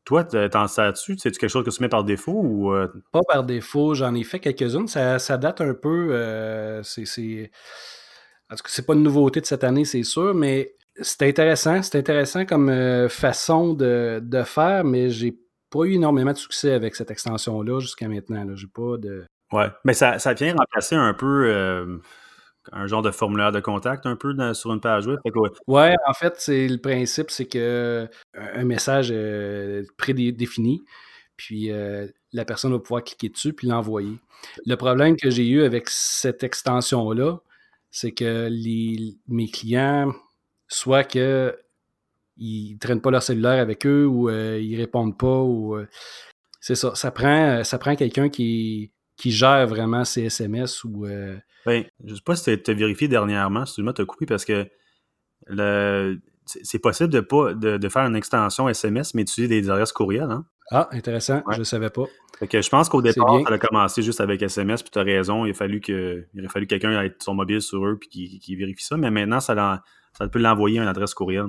Toi, 0.08 0.25
t'en 0.25 0.66
sers-tu? 0.68 1.18
C'est-tu 1.18 1.38
quelque 1.38 1.50
chose 1.50 1.66
que 1.66 1.70
tu 1.70 1.82
mets 1.82 1.90
par 1.90 2.02
défaut 2.02 2.40
ou. 2.42 2.73
Euh? 2.73 2.88
Pas 3.12 3.20
par 3.28 3.44
défaut, 3.44 3.92
j'en 3.92 4.14
ai 4.14 4.25
fait 4.25 4.40
quelques-unes. 4.40 4.88
Ça, 4.88 5.37
date 5.37 5.61
un 5.61 5.75
peu. 5.75 6.08
Euh, 6.12 6.82
c'est. 6.82 7.50
En 8.50 8.56
tout 8.56 8.62
cas, 8.62 8.70
c'est 8.70 8.87
pas 8.87 8.94
une 8.94 9.02
nouveauté 9.02 9.42
de 9.42 9.44
cette 9.44 9.64
année, 9.64 9.85
c'est 9.85 10.04
sûr, 10.04 10.35
mais 10.35 10.75
c'est 10.99 11.28
intéressant. 11.28 11.82
C'est 11.82 11.99
intéressant 11.99 12.47
comme 12.47 12.70
euh, 12.70 13.11
façon 13.11 13.75
de, 13.75 14.23
faire, 14.47 14.82
mais 14.82 15.11
j'ai 15.11 15.38
pas 15.70 15.84
eu 15.84 15.94
énormément 15.94 16.32
de 16.32 16.38
succès 16.38 16.72
avec 16.72 16.94
cette 16.94 17.10
extension-là 17.10 17.80
jusqu'à 17.80 18.08
maintenant. 18.08 18.44
J'ai 18.54 18.66
pas 18.66 18.96
de. 18.98 19.25
Ouais, 19.52 19.68
mais 19.84 19.94
ça, 19.94 20.18
ça 20.18 20.34
vient 20.34 20.54
remplacer 20.54 20.94
un 20.94 21.14
peu 21.14 22.00
un 22.72 22.87
genre 22.87 23.02
de 23.02 23.10
formulaire 23.10 23.52
de 23.52 23.60
contact 23.60 24.06
un 24.06 24.16
peu 24.16 24.34
sur 24.54 24.72
une 24.72 24.80
page 24.80 25.06
web. 25.06 25.18
ouais. 25.66 25.94
en 26.06 26.12
fait, 26.12 26.34
c'est 26.38 26.68
le 26.68 26.78
principe, 26.78 27.30
c'est 27.30 27.46
que 27.46 28.08
un 28.34 28.64
message 28.64 29.10
euh, 29.12 29.84
prédéfini, 29.96 30.82
puis 31.37 31.70
euh, 31.70 32.06
la 32.32 32.44
personne 32.44 32.72
va 32.72 32.78
pouvoir 32.78 33.04
cliquer 33.04 33.28
dessus 33.28 33.52
puis 33.52 33.68
l'envoyer. 33.68 34.18
Le 34.66 34.76
problème 34.76 35.16
que 35.16 35.30
j'ai 35.30 35.46
eu 35.48 35.62
avec 35.62 35.88
cette 35.88 36.42
extension-là, 36.42 37.38
c'est 37.90 38.12
que 38.12 38.48
les, 38.50 39.16
mes 39.28 39.48
clients, 39.48 40.12
soit 40.68 41.04
que 41.04 41.56
ils 42.38 42.78
traînent 42.78 43.00
pas 43.00 43.11
leur 43.11 43.23
cellulaire 43.23 43.61
avec 43.61 43.87
eux 43.87 44.07
ou 44.07 44.28
euh, 44.28 44.59
ils 44.61 44.76
répondent 44.76 45.16
pas 45.18 45.42
ou 45.42 45.78
c'est 46.61 46.75
ça. 46.75 46.95
Ça 46.95 47.11
prend, 47.11 47.62
ça 47.64 47.78
prend 47.78 47.95
quelqu'un 47.97 48.28
qui, 48.28 48.92
qui 49.16 49.30
gère 49.30 49.66
vraiment 49.66 50.04
ces 50.04 50.25
SMS 50.25 50.85
ou 50.85 51.07
ben, 51.66 51.85
je 52.04 52.14
sais 52.14 52.21
pas 52.25 52.37
si 52.37 52.62
tu 52.62 52.71
as 52.71 52.75
vérifié 52.75 53.09
dernièrement, 53.09 53.62
excuse-moi, 53.62 53.92
tu 53.92 54.02
as 54.02 54.04
coupé 54.07 54.25
parce 54.25 54.45
que 54.45 54.66
le, 55.47 56.18
c'est 56.47 56.78
possible 56.78 57.11
de, 57.11 57.21
pas, 57.21 57.54
de, 57.54 57.88
faire 57.88 58.07
une 58.07 58.16
extension 58.16 58.68
SMS, 58.68 59.14
mais 59.14 59.25
d'utiliser 59.25 59.61
des 59.61 59.71
adresses 59.71 59.92
courriels. 59.92 60.30
Hein? 60.30 60.47
Ah, 60.71 60.88
intéressant. 60.92 61.42
Je 61.52 61.59
ne 61.59 61.64
savais 61.64 61.90
pas. 61.90 62.04
que 62.49 62.61
je 62.61 62.68
pense 62.68 62.88
qu'au 62.88 63.02
départ, 63.02 63.40
ça 63.47 63.54
a 63.54 63.59
commencé 63.59 64.02
juste 64.02 64.21
avec 64.21 64.42
SMS, 64.42 64.83
puis 64.83 64.90
tu 64.90 64.99
as 64.99 65.02
raison. 65.02 65.47
Il 65.47 65.50
a 65.50 65.54
fallu 65.54 65.80
que 65.80 66.26
il 66.35 66.45
a 66.45 66.49
fallu 66.49 66.66
quelqu'un 66.66 67.02
ait 67.02 67.14
son 67.21 67.35
mobile 67.35 67.62
sur 67.62 67.85
eux 67.87 67.99
puis 67.99 68.38
qui, 68.40 68.57
vérifie 68.57 68.85
ça. 68.85 68.97
Mais 68.97 69.11
maintenant, 69.11 69.40
ça, 69.40 69.83
ça 70.12 70.28
peut 70.28 70.38
l'envoyer 70.38 70.78
à 70.78 70.83
une 70.83 70.88
adresse 70.88 71.14
courriel. 71.14 71.47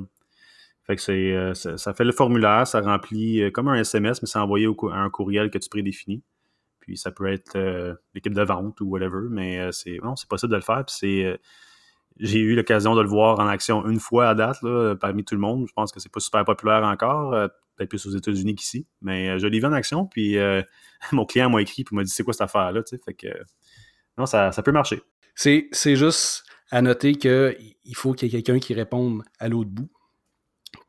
Fait 0.89 0.95
que 0.95 1.03
c'est, 1.03 1.33
euh, 1.35 1.53
ça, 1.53 1.93
fait 1.93 2.03
le 2.03 2.11
formulaire, 2.11 2.65
ça 2.65 2.81
remplit 2.81 3.43
euh, 3.43 3.51
comme 3.51 3.67
un 3.67 3.75
SMS, 3.75 4.23
mais 4.23 4.27
c'est 4.27 4.39
envoyé 4.39 4.65
à 4.65 4.95
un 4.95 5.11
courriel 5.11 5.51
que 5.51 5.59
tu 5.59 5.69
prédéfinis. 5.69 6.23
Puis 6.79 6.97
ça 6.97 7.11
peut 7.11 7.31
être 7.31 7.55
euh, 7.57 7.93
l'équipe 8.15 8.33
de 8.33 8.41
vente 8.41 8.81
ou 8.81 8.85
whatever, 8.85 9.27
mais 9.29 9.71
c'est 9.71 9.99
c'est 10.15 10.27
possible 10.27 10.51
de 10.51 10.55
le 10.55 10.63
faire. 10.63 10.83
Puis 10.83 10.95
c'est 10.97 11.39
j'ai 12.17 12.39
eu 12.39 12.55
l'occasion 12.55 12.95
de 12.95 13.03
le 13.03 13.07
voir 13.07 13.39
en 13.39 13.45
action 13.45 13.87
une 13.87 13.99
fois 13.99 14.29
à 14.29 14.33
date, 14.33 14.63
là, 14.63 14.95
parmi 14.95 15.23
tout 15.23 15.35
le 15.35 15.41
monde. 15.41 15.67
Je 15.67 15.73
pense 15.73 15.91
que 15.91 15.99
c'est 15.99 16.11
pas 16.11 16.19
super 16.19 16.43
populaire 16.43 16.81
encore, 16.81 17.33
peut-être 17.75 17.89
plus 17.89 18.07
aux 18.07 18.17
États-Unis 18.17 18.55
qu'ici. 18.55 18.87
Mais 19.03 19.37
je 19.37 19.45
l'ai 19.45 19.59
vu 19.59 19.67
en 19.67 19.73
action, 19.73 20.07
puis 20.07 20.37
mon 21.11 21.25
client 21.27 21.51
m'a 21.51 21.61
écrit 21.61 21.83
et 21.83 21.95
m'a 21.95 22.03
dit 22.03 22.09
c'est 22.09 22.23
quoi 22.23 22.33
cette 22.33 22.41
affaire-là, 22.41 22.81
Fait 23.05 23.13
que 23.13 23.27
non, 24.17 24.25
ça, 24.25 24.51
ça 24.51 24.63
peut 24.63 24.71
marcher. 24.71 25.03
C'est, 25.35 25.67
c'est 25.71 25.95
juste 25.95 26.45
à 26.71 26.81
noter 26.81 27.13
qu'il 27.13 27.75
faut 27.93 28.13
qu'il 28.13 28.27
y 28.27 28.35
ait 28.35 28.41
quelqu'un 28.41 28.59
qui 28.59 28.73
réponde 28.73 29.21
à 29.37 29.49
l'autre 29.49 29.69
bout 29.69 29.91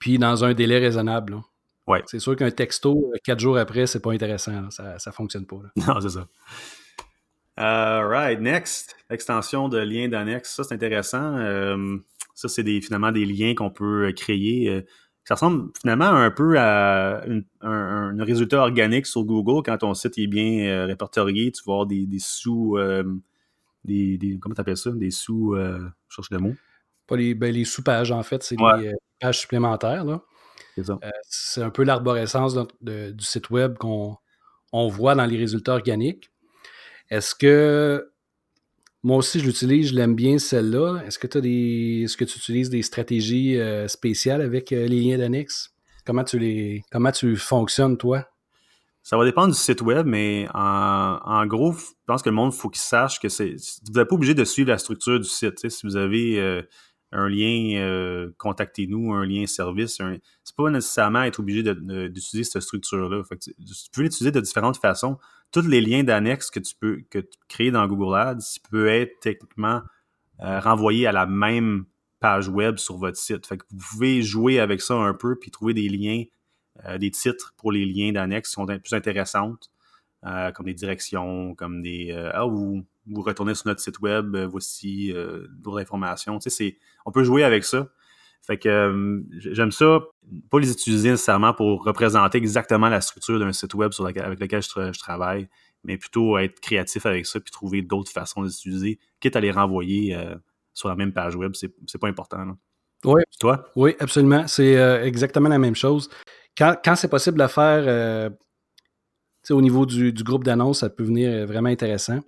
puis 0.01 0.19
dans 0.19 0.45
un 0.45 0.55
délai 0.55 0.79
raisonnable. 0.79 1.41
Ouais. 1.87 2.03
C'est 2.07 2.19
sûr 2.19 2.35
qu'un 2.35 2.51
texto, 2.51 3.11
euh, 3.15 3.19
quatre 3.23 3.39
jours 3.39 3.59
après, 3.59 3.87
c'est 3.87 4.01
pas 4.01 4.13
intéressant. 4.13 4.71
Ça, 4.71 4.99
ça 4.99 5.13
fonctionne 5.13 5.47
pas. 5.47 5.57
Non, 5.87 6.01
c'est 6.01 6.11
ça. 6.11 6.27
All 7.57 8.07
right, 8.07 8.41
next. 8.41 8.97
Extension 9.11 9.69
de 9.69 9.79
liens 9.79 10.09
d'annexe. 10.09 10.55
Ça, 10.55 10.65
c'est 10.65 10.75
intéressant. 10.75 11.37
Euh, 11.37 11.99
ça, 12.35 12.49
c'est 12.49 12.63
des, 12.63 12.81
finalement 12.81 13.13
des 13.13 13.27
liens 13.27 13.55
qu'on 13.55 13.71
peut 13.71 14.07
euh, 14.07 14.13
créer. 14.13 14.85
Ça 15.25 15.35
ressemble 15.35 15.71
finalement 15.81 16.07
un 16.07 16.31
peu 16.31 16.59
à 16.59 17.23
un, 17.61 18.25
résultat 18.25 18.61
organique 18.63 19.07
sur 19.07 19.25
Google. 19.25 19.63
Quand 19.65 19.79
ton 19.79 19.95
site 19.95 20.17
est 20.19 20.27
bien 20.27 20.87
répertorié, 20.87 21.53
tu 21.53 21.63
vas 21.67 21.75
avoir 21.75 21.87
des, 21.87 22.07
sous... 22.19 22.79
des, 23.85 24.17
des, 24.17 24.39
comment 24.41 24.55
tu 24.55 24.61
appelles 24.61 24.79
ça? 24.79 24.91
Des 24.91 25.11
sous... 25.11 25.55
je 25.55 26.15
cherche 26.15 26.31
le 26.31 26.39
mot. 26.39 26.55
Pas 27.11 27.17
les, 27.17 27.35
ben, 27.35 27.53
les 27.53 27.65
sous-pages, 27.67 28.13
en 28.13 28.23
fait. 28.23 28.43
C'est 28.43 28.57
les, 28.57 28.95
pages 29.21 29.41
supplémentaires. 29.41 30.07
Euh, 30.79 30.95
c'est 31.29 31.63
un 31.63 31.71
peu 31.71 31.85
l'arborescence 31.85 32.57
du 32.81 33.25
site 33.25 33.51
web 33.51 33.77
qu'on 33.77 34.17
on 34.73 34.89
voit 34.89 35.15
dans 35.15 35.27
les 35.27 35.37
résultats 35.37 35.73
organiques. 35.73 36.31
Est-ce 37.11 37.35
que 37.35 38.13
moi 39.03 39.17
aussi 39.17 39.41
je 39.41 39.47
l'utilise, 39.47 39.89
je 39.89 39.95
l'aime 39.95 40.15
bien 40.15 40.39
celle-là. 40.39 41.03
Est-ce 41.07 41.19
que 41.19 41.27
tu 41.27 41.41
des. 41.41 42.03
Est-ce 42.05 42.17
que 42.17 42.25
tu 42.25 42.39
utilises 42.39 42.71
des 42.71 42.83
stratégies 42.83 43.59
euh, 43.59 43.89
spéciales 43.89 44.43
avec 44.43 44.73
euh, 44.73 44.87
les 44.87 45.01
liens 45.01 45.19
d'annexe? 45.19 45.75
Comment 46.07 46.25
tu 46.25 46.39
les. 46.39 46.83
Comment 46.93 47.11
tu 47.11 47.37
fonctionnes, 47.37 47.97
toi? 47.97 48.27
Ça 49.03 49.17
va 49.17 49.25
dépendre 49.25 49.49
du 49.49 49.59
site 49.59 49.81
web, 49.81 50.07
mais 50.07 50.47
en, 50.53 51.47
gros, 51.47 51.73
je 51.73 51.87
pense 52.07 52.23
que 52.23 52.29
le 52.29 52.35
monde, 52.35 52.53
faut 52.53 52.69
qu'il 52.69 52.83
sache 52.83 53.19
que 53.19 53.31
c'est. 53.31 53.57
Vous 53.87 53.99
n'êtes 53.99 54.09
pas 54.09 54.15
obligé 54.15 54.35
de 54.35 54.45
suivre 54.45 54.69
la 54.69 54.79
structure 54.79 55.19
du 55.19 55.29
site. 55.29 55.69
Si 55.69 55.87
vous 55.87 55.97
avez 55.97 56.63
un 57.13 57.29
lien 57.29 57.77
euh, 57.77 58.31
contactez-nous, 58.39 59.13
un 59.13 59.27
lien 59.27 59.47
service. 59.47 60.01
Un... 60.01 60.17
C'est 60.45 60.57
pas 60.57 60.71
nécessairement 60.71 61.23
être 61.23 61.41
obligé 61.41 61.63
d'utiliser 61.63 62.45
cette 62.45 62.63
structure-là. 62.63 63.23
Tu, 63.41 63.53
peux 63.93 64.03
l'utiliser 64.03 64.31
de 64.31 64.41
différentes 64.41 64.77
façons. 64.77 65.19
Tous 65.51 65.67
les 65.67 65.81
liens 65.81 66.05
d'annexe 66.05 66.51
que 66.51 66.61
tu 66.61 66.75
peux 66.79 67.03
que 67.11 67.19
tu 67.19 67.39
crées 67.49 67.71
dans 67.73 67.87
Google 67.89 68.17
Ads 68.17 68.61
peuvent 68.71 68.87
être 68.87 69.19
techniquement 69.21 69.83
euh, 70.41 70.61
renvoyés 70.61 71.07
à 71.07 71.13
la 71.13 71.27
même 71.27 71.87
page 72.21 72.49
web 72.49 72.77
sur 72.77 72.97
votre 72.97 73.17
site. 73.17 73.49
Vous 73.71 73.85
pouvez 73.93 74.23
jouer 74.23 74.61
avec 74.61 74.81
ça 74.81 74.95
un 74.95 75.15
peu 75.15 75.37
puis 75.37 75.51
trouver 75.51 75.75
des 75.75 75.89
liens, 75.89 76.25
euh, 76.85 76.99
des 76.99 77.11
titres 77.11 77.55
pour 77.57 77.73
les 77.73 77.85
liens 77.85 78.13
d'annexe 78.13 78.51
qui 78.51 78.53
sont 78.53 78.67
plus 78.67 78.93
intéressantes, 78.93 79.71
comme 80.23 80.67
des 80.67 80.75
directions, 80.75 81.55
comme 81.57 81.83
des 81.83 82.13
ah, 82.13 82.47
vous 83.11 83.23
retournez 83.23 83.55
sur 83.55 83.67
notre 83.67 83.81
site 83.81 84.01
web, 84.01 84.35
euh, 84.35 84.47
voici 84.47 85.13
euh, 85.13 85.47
d'autres 85.51 85.81
informations. 85.81 86.39
Tu 86.39 86.51
sais, 86.51 86.79
on 87.05 87.13
peut 87.13 87.25
jouer 87.25 87.45
avec 87.45 87.65
ça. 87.65 87.89
Fait 88.43 88.57
que 88.57 88.69
euh, 88.69 89.21
j'aime 89.37 89.71
ça, 89.71 90.01
pas 90.51 90.59
les 90.59 90.73
utiliser 90.73 91.11
nécessairement 91.11 91.53
pour 91.53 91.85
représenter 91.85 92.39
exactement 92.39 92.89
la 92.89 93.01
structure 93.01 93.39
d'un 93.39 93.53
site 93.53 93.75
web 93.75 93.93
sur 93.93 94.07
avec 94.07 94.41
lequel 94.41 94.63
je, 94.63 94.99
travaille, 94.99 95.49
mais 95.85 95.99
plutôt 95.99 96.39
être 96.39 96.59
créatif 96.61 97.05
avec 97.05 97.27
ça 97.27 97.39
puis 97.39 97.51
trouver 97.51 97.83
d'autres 97.83 98.11
façons 98.11 98.43
d'utiliser, 98.43 98.99
quitte 99.21 99.37
à 99.37 99.41
les 99.41 99.51
renvoyer 99.51 100.19
sur 100.73 100.89
la 100.89 100.97
même 100.97 101.13
page 101.13 101.37
web, 101.37 101.53
c'est 101.55 101.99
pas 101.99 102.09
important. 102.09 102.57
Oui. 103.05 103.21
Toi? 103.39 103.67
Oui, 103.77 103.95
absolument. 104.01 104.47
C'est 104.47 104.73
exactement 105.05 105.51
la 105.51 105.59
même 105.59 105.77
chose. 105.77 106.09
Quand, 106.57 106.97
c'est 106.97 107.11
possible 107.11 107.39
de 107.39 107.47
faire 107.47 108.31
au 109.51 109.61
niveau 109.61 109.85
du, 109.85 110.15
du 110.15 110.25
groupe 110.25 110.45
d'annonces, 110.45 110.81
ça 110.81 110.89
peut 110.89 111.05
venir 111.05 111.47
vraiment 111.47 111.69
intéressant. 111.69 112.21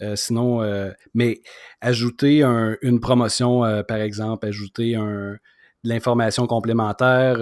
Euh, 0.00 0.14
sinon, 0.16 0.62
euh, 0.62 0.90
mais 1.14 1.42
ajouter 1.80 2.42
une 2.82 3.00
promotion, 3.00 3.64
euh, 3.64 3.82
par 3.82 3.98
exemple, 3.98 4.46
ajouter 4.46 4.94
de 4.94 5.38
l'information 5.84 6.46
complémentaire, 6.46 7.38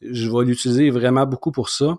je 0.00 0.30
vais 0.30 0.44
l'utiliser 0.44 0.90
vraiment 0.90 1.26
beaucoup 1.26 1.52
pour 1.52 1.70
ça. 1.70 1.96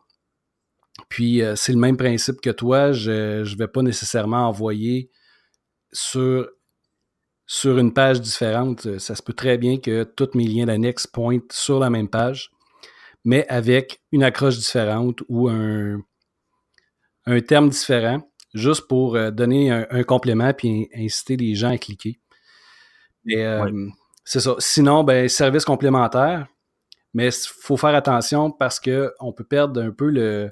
Puis 1.08 1.42
c'est 1.56 1.72
le 1.72 1.80
même 1.80 1.98
principe 1.98 2.42
que 2.42 2.50
toi, 2.50 2.92
je 2.92 3.42
ne 3.42 3.58
vais 3.58 3.68
pas 3.68 3.82
nécessairement 3.82 4.48
envoyer 4.48 5.10
sur, 5.92 6.50
sur 7.46 7.78
une 7.78 7.94
page 7.94 8.22
différente. 8.22 9.00
Ça 9.00 9.16
se 9.16 9.24
peut 9.24 9.34
très 9.34 9.58
bien 9.58 9.78
que 9.78 10.04
tous 10.04 10.30
mes 10.36 10.46
liens 10.46 10.66
d'annexe 10.66 11.08
pointent 11.08 11.52
sur 11.52 11.80
la 11.80 11.90
même 11.90 12.10
page, 12.10 12.52
mais 13.24 13.48
avec 13.48 14.02
une 14.12 14.24
accroche 14.24 14.58
différente 14.58 15.22
ou 15.30 15.50
un, 15.50 16.02
un 17.26 17.42
terme 17.42 17.70
différent 17.70 18.29
juste 18.54 18.88
pour 18.88 19.16
euh, 19.16 19.32
donner 19.32 19.72
un, 19.72 20.04
complément 20.04 20.54
puis 20.54 20.90
inciter 20.96 21.38
les 21.38 21.56
gens 21.56 21.72
à 21.72 21.78
cliquer. 21.78 22.20
Euh, 23.32 23.88
c'est 24.24 24.40
ça. 24.40 24.56
Sinon, 24.60 25.04
ben, 25.04 25.28
service 25.28 25.66
complémentaire, 25.66 26.48
mais 27.14 27.30
il 27.30 27.50
faut 27.62 27.78
faire 27.78 27.96
attention 27.96 28.52
parce 28.52 28.80
qu'on 28.80 29.34
peut 29.34 29.44
perdre 29.44 29.82
un 29.82 29.92
peu 29.92 30.10
le, 30.10 30.52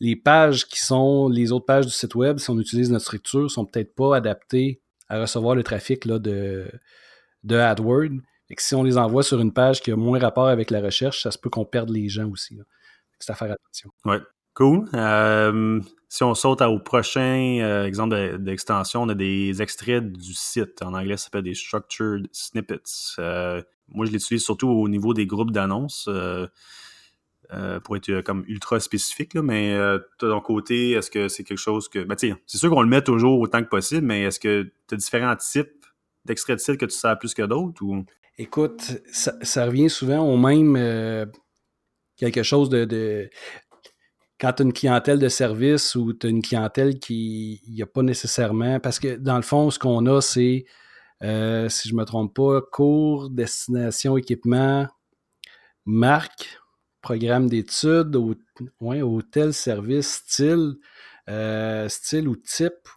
les 0.00 0.16
pages 0.16 0.66
qui 0.66 0.80
sont 0.80 1.28
les 1.28 1.52
autres 1.52 1.66
pages 1.66 1.86
du 1.86 1.92
site 1.92 2.14
web, 2.14 2.38
si 2.38 2.50
on 2.50 2.58
utilise 2.58 2.90
notre 2.90 3.04
structure, 3.04 3.50
sont 3.50 3.66
peut-être 3.66 3.94
pas 3.94 4.16
adaptées 4.16 4.80
à 5.08 5.20
recevoir 5.20 5.54
le 5.54 5.62
trafic 5.62 6.04
là, 6.04 6.18
de, 6.18 6.70
de 7.44 7.56
AdWords. 7.56 8.20
Et 8.50 8.54
que 8.54 8.62
si 8.62 8.74
on 8.74 8.82
les 8.82 8.98
envoie 8.98 9.22
sur 9.22 9.40
une 9.40 9.52
page 9.52 9.80
qui 9.80 9.90
a 9.92 9.96
moins 9.96 10.18
rapport 10.18 10.48
avec 10.48 10.70
la 10.70 10.80
recherche, 10.80 11.22
ça 11.22 11.30
se 11.30 11.38
peut 11.38 11.50
qu'on 11.50 11.64
perde 11.64 11.90
les 11.90 12.08
gens 12.08 12.28
aussi. 12.28 12.58
C'est 13.18 13.32
à 13.32 13.34
faire 13.34 13.52
attention. 13.52 13.90
Oui, 14.04 14.16
cool. 14.54 14.88
Euh, 14.94 15.80
si 16.08 16.22
on 16.24 16.34
saute 16.34 16.60
au 16.62 16.78
prochain 16.78 17.58
euh, 17.60 17.86
exemple 17.86 18.38
d'extension, 18.38 19.02
on 19.02 19.08
a 19.08 19.14
des 19.14 19.62
extraits 19.62 20.12
du 20.12 20.34
site. 20.34 20.82
En 20.82 20.94
anglais, 20.94 21.16
ça 21.16 21.24
s'appelle 21.24 21.44
des 21.44 21.54
structured 21.54 22.28
snippets. 22.32 22.82
Euh, 23.18 23.62
moi, 23.88 24.06
je 24.06 24.12
l'utilise 24.12 24.42
surtout 24.42 24.68
au 24.68 24.88
niveau 24.88 25.14
des 25.14 25.26
groupes 25.26 25.50
d'annonces 25.52 26.08
pour 27.84 27.96
être 27.96 28.22
comme 28.22 28.44
ultra 28.46 28.80
spécifique. 28.80 29.34
mais 29.34 29.74
de 29.74 30.02
ton 30.18 30.40
côté, 30.40 30.92
est-ce 30.92 31.10
que 31.10 31.28
c'est 31.28 31.44
quelque 31.44 31.58
chose 31.58 31.88
que. 31.88 32.00
Ben, 32.04 32.16
c'est 32.18 32.58
sûr 32.58 32.70
qu'on 32.70 32.82
le 32.82 32.88
met 32.88 33.02
toujours 33.02 33.40
autant 33.40 33.62
que 33.62 33.68
possible, 33.68 34.06
mais 34.06 34.22
est-ce 34.22 34.40
que 34.40 34.72
tu 34.88 34.94
as 34.94 34.96
différents 34.96 35.36
types 35.36 35.86
d'extraits 36.24 36.56
de 36.56 36.62
site 36.62 36.76
que 36.78 36.86
tu 36.86 36.96
sers 36.96 37.18
plus 37.18 37.34
que 37.34 37.42
d'autres? 37.42 37.82
Ou... 37.82 38.04
Écoute, 38.38 39.02
ça, 39.12 39.66
revient 39.66 39.90
souvent 39.90 40.20
au 40.20 40.38
même 40.38 40.76
quelque 42.16 42.42
chose 42.42 42.68
de, 42.68 43.28
quand 44.42 44.54
tu 44.54 44.62
as 44.62 44.66
une 44.66 44.72
clientèle 44.72 45.20
de 45.20 45.28
service 45.28 45.94
ou 45.94 46.12
tu 46.12 46.26
as 46.26 46.30
une 46.30 46.42
clientèle 46.42 46.98
qui 46.98 47.62
n'y 47.68 47.80
a 47.80 47.86
pas 47.86 48.02
nécessairement. 48.02 48.80
Parce 48.80 48.98
que 48.98 49.14
dans 49.14 49.36
le 49.36 49.42
fond, 49.42 49.70
ce 49.70 49.78
qu'on 49.78 50.04
a, 50.06 50.20
c'est, 50.20 50.64
euh, 51.22 51.68
si 51.68 51.88
je 51.88 51.94
ne 51.94 52.00
me 52.00 52.04
trompe 52.04 52.34
pas, 52.34 52.60
cours, 52.60 53.30
destination, 53.30 54.16
équipement, 54.16 54.88
marque, 55.86 56.58
programme 57.02 57.48
d'études, 57.48 58.18
hôtel, 58.80 59.54
service, 59.54 60.24
style, 60.26 60.74
euh, 61.30 61.88
style 61.88 62.26
ou 62.26 62.34
type. 62.34 62.88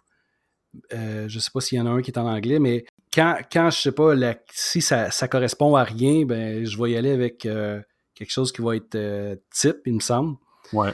Euh, 0.92 1.28
je 1.28 1.36
ne 1.36 1.40
sais 1.40 1.50
pas 1.54 1.60
s'il 1.60 1.78
y 1.78 1.80
en 1.80 1.86
a 1.86 1.90
un 1.90 2.02
qui 2.02 2.10
est 2.10 2.18
en 2.18 2.26
anglais, 2.26 2.58
mais 2.58 2.86
quand, 3.14 3.38
quand 3.52 3.70
je 3.70 3.82
sais 3.82 3.92
pas, 3.92 4.14
si 4.50 4.82
ça, 4.82 5.12
ça 5.12 5.28
correspond 5.28 5.76
à 5.76 5.84
rien, 5.84 6.24
ben, 6.24 6.66
je 6.66 6.76
vais 6.76 6.90
y 6.90 6.96
aller 6.96 7.12
avec 7.12 7.38
quelque 7.38 8.30
chose 8.30 8.50
qui 8.50 8.62
va 8.62 8.74
être 8.74 9.38
type, 9.52 9.78
il 9.86 9.94
me 9.94 10.00
semble. 10.00 10.38
Ouais. 10.72 10.92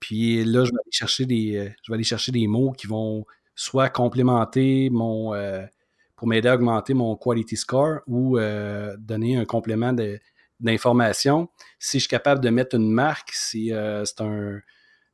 Puis 0.00 0.44
là, 0.44 0.64
je 0.64 0.70
vais 0.70 0.78
aller 0.82 0.90
chercher 0.90 1.26
des, 1.26 1.56
euh, 1.56 1.70
je 1.82 1.92
vais 1.92 1.94
aller 1.94 2.04
chercher 2.04 2.32
des 2.32 2.46
mots 2.46 2.72
qui 2.72 2.86
vont 2.86 3.24
soit 3.54 3.90
complémenter 3.90 4.88
mon, 4.90 5.34
euh, 5.34 5.64
pour 6.16 6.26
m'aider 6.26 6.48
à 6.48 6.54
augmenter 6.54 6.94
mon 6.94 7.16
quality 7.16 7.56
score 7.56 8.00
ou 8.06 8.38
euh, 8.38 8.96
donner 8.98 9.36
un 9.36 9.44
complément 9.44 9.94
d'information. 10.58 11.48
Si 11.78 11.98
je 11.98 12.04
suis 12.04 12.08
capable 12.08 12.42
de 12.42 12.48
mettre 12.48 12.76
une 12.76 12.90
marque, 12.90 13.32
si 13.32 13.68
c'est 13.68 14.20
un, 14.20 14.60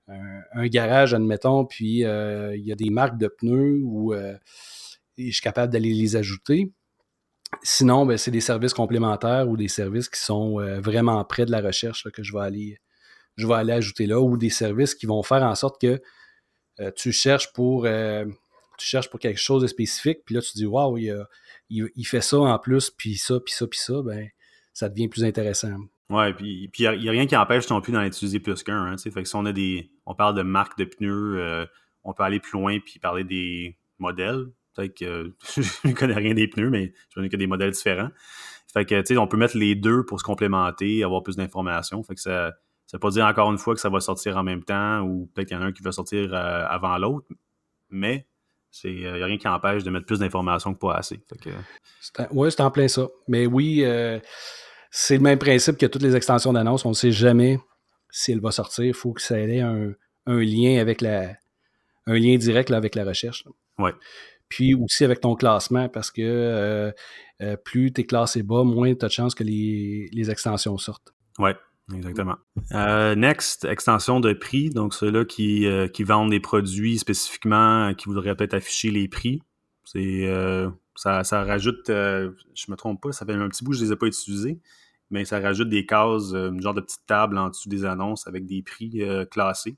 un, 0.08 0.66
garage, 0.66 1.14
admettons, 1.14 1.64
puis 1.64 2.00
il 2.00 2.62
y 2.64 2.72
a 2.72 2.76
des 2.76 2.90
marques 2.90 3.18
de 3.18 3.28
pneus 3.28 3.80
ou 3.84 4.14
je 4.14 5.30
suis 5.30 5.42
capable 5.42 5.72
d'aller 5.72 5.92
les 5.92 6.16
ajouter. 6.16 6.72
Sinon, 7.62 8.06
ben, 8.06 8.18
c'est 8.18 8.32
des 8.32 8.40
services 8.40 8.74
complémentaires 8.74 9.48
ou 9.48 9.56
des 9.56 9.68
services 9.68 10.08
qui 10.08 10.20
sont 10.20 10.58
vraiment 10.80 11.24
près 11.24 11.46
de 11.46 11.52
la 11.52 11.60
recherche 11.60 12.08
que 12.10 12.22
je 12.22 12.32
vais 12.32 12.42
aller 12.42 12.78
je 13.36 13.46
vais 13.46 13.54
aller 13.54 13.72
ajouter 13.72 14.06
là, 14.06 14.20
ou 14.20 14.36
des 14.36 14.50
services 14.50 14.94
qui 14.94 15.06
vont 15.06 15.22
faire 15.22 15.42
en 15.42 15.54
sorte 15.54 15.80
que 15.80 16.00
euh, 16.80 16.90
tu 16.96 17.12
cherches 17.12 17.52
pour 17.52 17.86
euh, 17.86 18.24
tu 18.78 18.86
cherches 18.86 19.08
pour 19.08 19.20
quelque 19.20 19.40
chose 19.40 19.62
de 19.62 19.66
spécifique, 19.66 20.18
puis 20.24 20.34
là 20.34 20.42
tu 20.42 20.52
dis 20.54 20.66
Waouh, 20.66 20.98
il, 20.98 22.06
fait 22.06 22.20
ça 22.20 22.38
en 22.38 22.58
plus, 22.58 22.90
puis 22.90 23.16
ça, 23.16 23.40
puis 23.40 23.54
ça, 23.54 23.66
puis 23.66 23.78
ça, 23.78 24.02
ben 24.02 24.28
ça 24.72 24.88
devient 24.88 25.08
plus 25.08 25.24
intéressant. 25.24 25.76
Ouais, 26.10 26.32
puis 26.34 26.70
il 26.78 26.80
n'y 26.80 27.08
a, 27.08 27.10
rien 27.10 27.26
qui 27.26 27.36
empêche 27.36 27.68
non 27.70 27.80
plus 27.80 27.92
d'en 27.92 28.02
utiliser 28.02 28.38
plus 28.40 28.62
qu'un. 28.62 28.84
Hein, 28.84 28.96
fait 28.98 29.10
que 29.10 29.24
si 29.24 29.34
on 29.36 29.44
a 29.46 29.52
des. 29.52 29.90
On 30.04 30.14
parle 30.14 30.36
de 30.36 30.42
marques 30.42 30.78
de 30.78 30.84
pneus, 30.84 31.66
on 32.04 32.12
peut 32.12 32.22
aller 32.22 32.40
plus 32.40 32.52
loin 32.52 32.78
puis 32.78 32.98
parler 32.98 33.24
des 33.24 33.76
modèles. 33.98 34.46
Peut-être 34.74 34.96
que 34.96 35.34
je 35.56 35.88
ne 35.88 35.92
connais 35.92 36.14
rien 36.14 36.34
des 36.34 36.48
pneus, 36.48 36.70
mais 36.70 36.92
je 37.08 37.14
connais 37.14 37.28
que 37.28 37.36
des 37.36 37.46
modèles 37.46 37.72
différents. 37.72 38.10
Fait 38.72 38.84
que, 38.84 39.00
tu 39.00 39.14
sais, 39.14 39.16
on 39.16 39.26
peut 39.26 39.36
mettre 39.36 39.56
les 39.56 39.74
deux 39.74 40.04
pour 40.04 40.20
se 40.20 40.24
complémenter, 40.24 41.02
avoir 41.02 41.22
plus 41.22 41.36
d'informations. 41.36 42.02
Fait 42.02 42.14
que 42.14 42.20
ça, 42.20 42.52
ça 42.86 42.96
veut 42.96 43.00
pas 43.00 43.10
dire 43.10 43.26
encore 43.26 43.50
une 43.50 43.58
fois 43.58 43.74
que 43.74 43.80
ça 43.80 43.88
va 43.88 44.00
sortir 44.00 44.36
en 44.36 44.42
même 44.42 44.62
temps 44.62 45.00
ou 45.00 45.30
peut-être 45.34 45.48
qu'il 45.48 45.56
y 45.56 45.60
en 45.60 45.62
a 45.62 45.66
un 45.66 45.72
qui 45.72 45.82
va 45.82 45.92
sortir 45.92 46.32
euh, 46.32 46.66
avant 46.68 46.96
l'autre, 46.98 47.26
mais 47.90 48.26
il 48.84 48.96
n'y 48.96 49.06
a 49.06 49.24
rien 49.24 49.38
qui 49.38 49.48
empêche 49.48 49.82
de 49.84 49.90
mettre 49.90 50.06
plus 50.06 50.18
d'informations 50.18 50.74
que 50.74 50.78
pas 50.78 50.94
assez. 50.94 51.20
Oui, 52.30 52.50
c'est 52.50 52.60
en 52.60 52.70
plein 52.70 52.88
ça. 52.88 53.08
Mais 53.26 53.46
oui, 53.46 53.82
euh, 53.84 54.20
c'est 54.90 55.16
le 55.16 55.22
même 55.22 55.38
principe 55.38 55.78
que 55.78 55.86
toutes 55.86 56.02
les 56.02 56.14
extensions 56.14 56.52
d'annonce. 56.52 56.84
On 56.84 56.90
ne 56.90 56.94
sait 56.94 57.12
jamais 57.12 57.58
si 58.10 58.32
elle 58.32 58.40
va 58.40 58.50
sortir. 58.50 58.84
Il 58.84 58.94
faut 58.94 59.12
que 59.12 59.22
ça 59.22 59.38
ait 59.38 59.60
un, 59.60 59.94
lien 60.26 60.78
avec 60.78 61.00
la 61.00 61.30
un 62.06 62.14
lien 62.14 62.36
direct 62.36 62.70
avec 62.70 62.94
la 62.94 63.04
recherche. 63.04 63.44
Oui 63.78 63.90
puis 64.48 64.74
aussi 64.74 65.04
avec 65.04 65.20
ton 65.20 65.34
classement, 65.34 65.88
parce 65.88 66.10
que 66.10 66.22
euh, 66.22 66.92
euh, 67.42 67.56
plus 67.56 67.92
tu 67.92 68.02
es 68.02 68.04
classé 68.04 68.42
bas, 68.42 68.62
moins 68.62 68.94
tu 68.94 69.04
as 69.04 69.08
de 69.08 69.12
chances 69.12 69.34
que 69.34 69.44
les, 69.44 70.30
extensions 70.30 70.76
sortent. 70.78 71.14
Oui, 71.38 71.50
exactement. 71.94 72.36
Euh, 72.72 73.14
next, 73.14 73.64
extension 73.64 74.20
de 74.20 74.32
prix. 74.32 74.70
Donc, 74.70 74.94
ceux-là 74.94 75.24
qui, 75.24 75.66
qui 75.92 76.04
vendent 76.04 76.30
des 76.30 76.40
produits 76.40 76.98
spécifiquement, 76.98 77.94
qui 77.94 78.06
voudraient 78.06 78.34
peut-être 78.34 78.54
afficher 78.54 78.90
les 78.90 79.08
prix. 79.08 79.42
C'est 79.84 80.28
ça, 80.96 81.24
ça, 81.24 81.44
rajoute, 81.44 81.84
je 81.88 82.70
me 82.70 82.74
trompe 82.76 83.02
pas, 83.02 83.12
ça 83.12 83.26
fait 83.26 83.34
un 83.34 83.48
petit 83.48 83.62
bout 83.62 83.74
je 83.74 83.84
les 83.84 83.92
ai 83.92 83.96
pas 83.96 84.06
utilisés, 84.06 84.60
mais 85.10 85.24
ça 85.24 85.38
rajoute 85.38 85.68
des 85.68 85.84
cases, 85.86 86.32
une 86.32 86.60
genre 86.60 86.74
de 86.74 86.80
petite 86.80 87.06
table 87.06 87.38
en 87.38 87.50
dessous 87.50 87.68
des 87.68 87.84
annonces 87.84 88.26
avec 88.26 88.46
des 88.46 88.62
prix 88.62 89.02
classés 89.30 89.76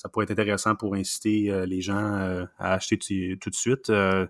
ça 0.00 0.08
pourrait 0.08 0.24
être 0.24 0.30
intéressant 0.30 0.74
pour 0.76 0.94
inciter 0.94 1.50
euh, 1.50 1.66
les 1.66 1.82
gens 1.82 2.14
euh, 2.14 2.46
à 2.58 2.72
acheter 2.72 2.96
tout 3.38 3.50
de 3.50 3.54
suite. 3.54 3.90
Euh, 3.90 4.26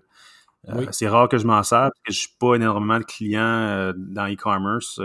c'est 0.91 1.07
rare 1.07 1.29
que 1.29 1.37
je 1.37 1.47
m'en 1.47 1.63
sers 1.63 1.89
parce 1.91 2.01
que 2.05 2.13
je 2.13 2.19
suis 2.19 2.35
pas 2.37 2.55
énormément 2.55 2.99
de 2.99 3.05
clients 3.05 3.93
dans 3.95 4.27
e-commerce, 4.27 5.01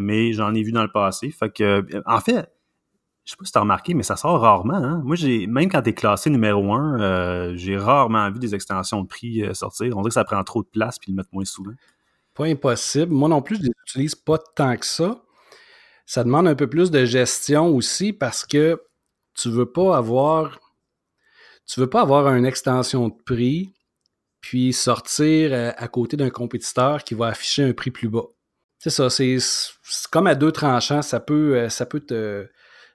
mais 0.00 0.32
j'en 0.32 0.54
ai 0.54 0.62
vu 0.62 0.72
dans 0.72 0.82
le 0.82 0.92
passé. 0.92 1.30
Fait 1.30 1.50
que, 1.50 1.84
en 2.06 2.20
fait, 2.20 2.48
je 3.24 3.30
sais 3.30 3.36
pas 3.38 3.44
si 3.44 3.52
tu 3.52 3.58
as 3.58 3.62
remarqué, 3.62 3.94
mais 3.94 4.02
ça 4.02 4.16
sort 4.16 4.40
rarement. 4.40 4.74
Hein. 4.74 5.02
Moi, 5.04 5.16
même 5.48 5.70
quand 5.70 5.82
tu 5.82 5.90
es 5.90 5.94
classé 5.94 6.30
numéro 6.30 6.72
un, 6.72 7.54
j'ai 7.56 7.76
rarement 7.76 8.30
vu 8.30 8.38
des 8.38 8.54
extensions 8.54 9.02
de 9.02 9.08
prix 9.08 9.42
sortir. 9.54 9.96
On 9.96 10.02
dirait 10.02 10.10
que 10.10 10.14
ça 10.14 10.24
prend 10.24 10.42
trop 10.44 10.62
de 10.62 10.68
place 10.68 10.98
puis 10.98 11.10
le 11.12 11.16
mettre 11.16 11.30
moins 11.32 11.44
souvent. 11.44 11.72
Pas 12.34 12.46
impossible. 12.46 13.12
Moi 13.12 13.28
non 13.28 13.42
plus, 13.42 13.56
je 13.56 13.62
les 13.62 13.72
utilise 13.86 14.14
pas 14.14 14.38
tant 14.38 14.76
que 14.76 14.86
ça. 14.86 15.22
Ça 16.06 16.24
demande 16.24 16.48
un 16.48 16.54
peu 16.54 16.68
plus 16.68 16.90
de 16.90 17.04
gestion 17.04 17.68
aussi 17.68 18.12
parce 18.12 18.44
que 18.44 18.82
tu 19.34 19.48
veux 19.48 19.70
pas 19.70 19.96
avoir 19.96 20.58
tu 21.66 21.80
veux 21.80 21.88
pas 21.88 22.02
avoir 22.02 22.28
une 22.34 22.44
extension 22.44 23.08
de 23.08 23.14
prix 23.24 23.72
puis 24.40 24.74
sortir 24.74 25.50
euh, 25.52 25.72
à 25.76 25.88
côté 25.88 26.16
d'un 26.16 26.28
compétiteur 26.28 27.02
qui 27.04 27.14
va 27.14 27.28
afficher 27.28 27.64
un 27.64 27.72
prix 27.72 27.90
plus 27.90 28.08
bas. 28.08 28.26
C'est 28.84 28.90
ça, 28.90 29.08
c'est 29.08 29.38
comme 30.10 30.26
à 30.26 30.34
deux 30.34 30.52
tranchants, 30.52 31.00
ça 31.00 31.18
peut, 31.18 31.56
euh, 31.56 31.68
ça 31.70 31.86
peut 31.86 32.00
te 32.00 32.46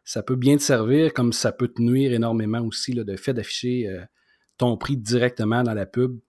ça 0.04 0.23
peut 0.23 0.36
bien 0.36 0.58
te 0.58 0.62
servir 0.62 1.13
comme 1.13 1.34
ça 1.34 1.52
peut 1.52 1.67
te 1.67 1.82
nuire 1.82 2.13
énormément 2.13 2.62
aussi 2.62 2.93
le 2.93 3.17
fait 3.17 3.34
d'afficher 3.34 3.88
euh, 3.88 4.04
ton 4.58 4.78
prix 4.78 4.97
directement 4.97 5.63
dans 5.63 5.73
la 5.73 5.86
pub. 5.86 6.19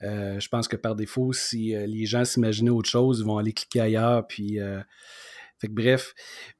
je 0.00 0.48
pense 0.48 0.68
que 0.68 0.76
par 0.76 0.94
défaut, 0.94 1.32
si 1.32 1.74
les 1.74 2.06
gens 2.06 2.24
s'imaginaient 2.24 2.70
autre 2.70 2.88
chose, 2.90 3.20
ils 3.20 3.26
vont 3.26 3.38
aller 3.38 3.52
cliquer 3.52 3.80
ailleurs, 3.80 4.26
puis 4.26 4.58
bref, 5.68 6.14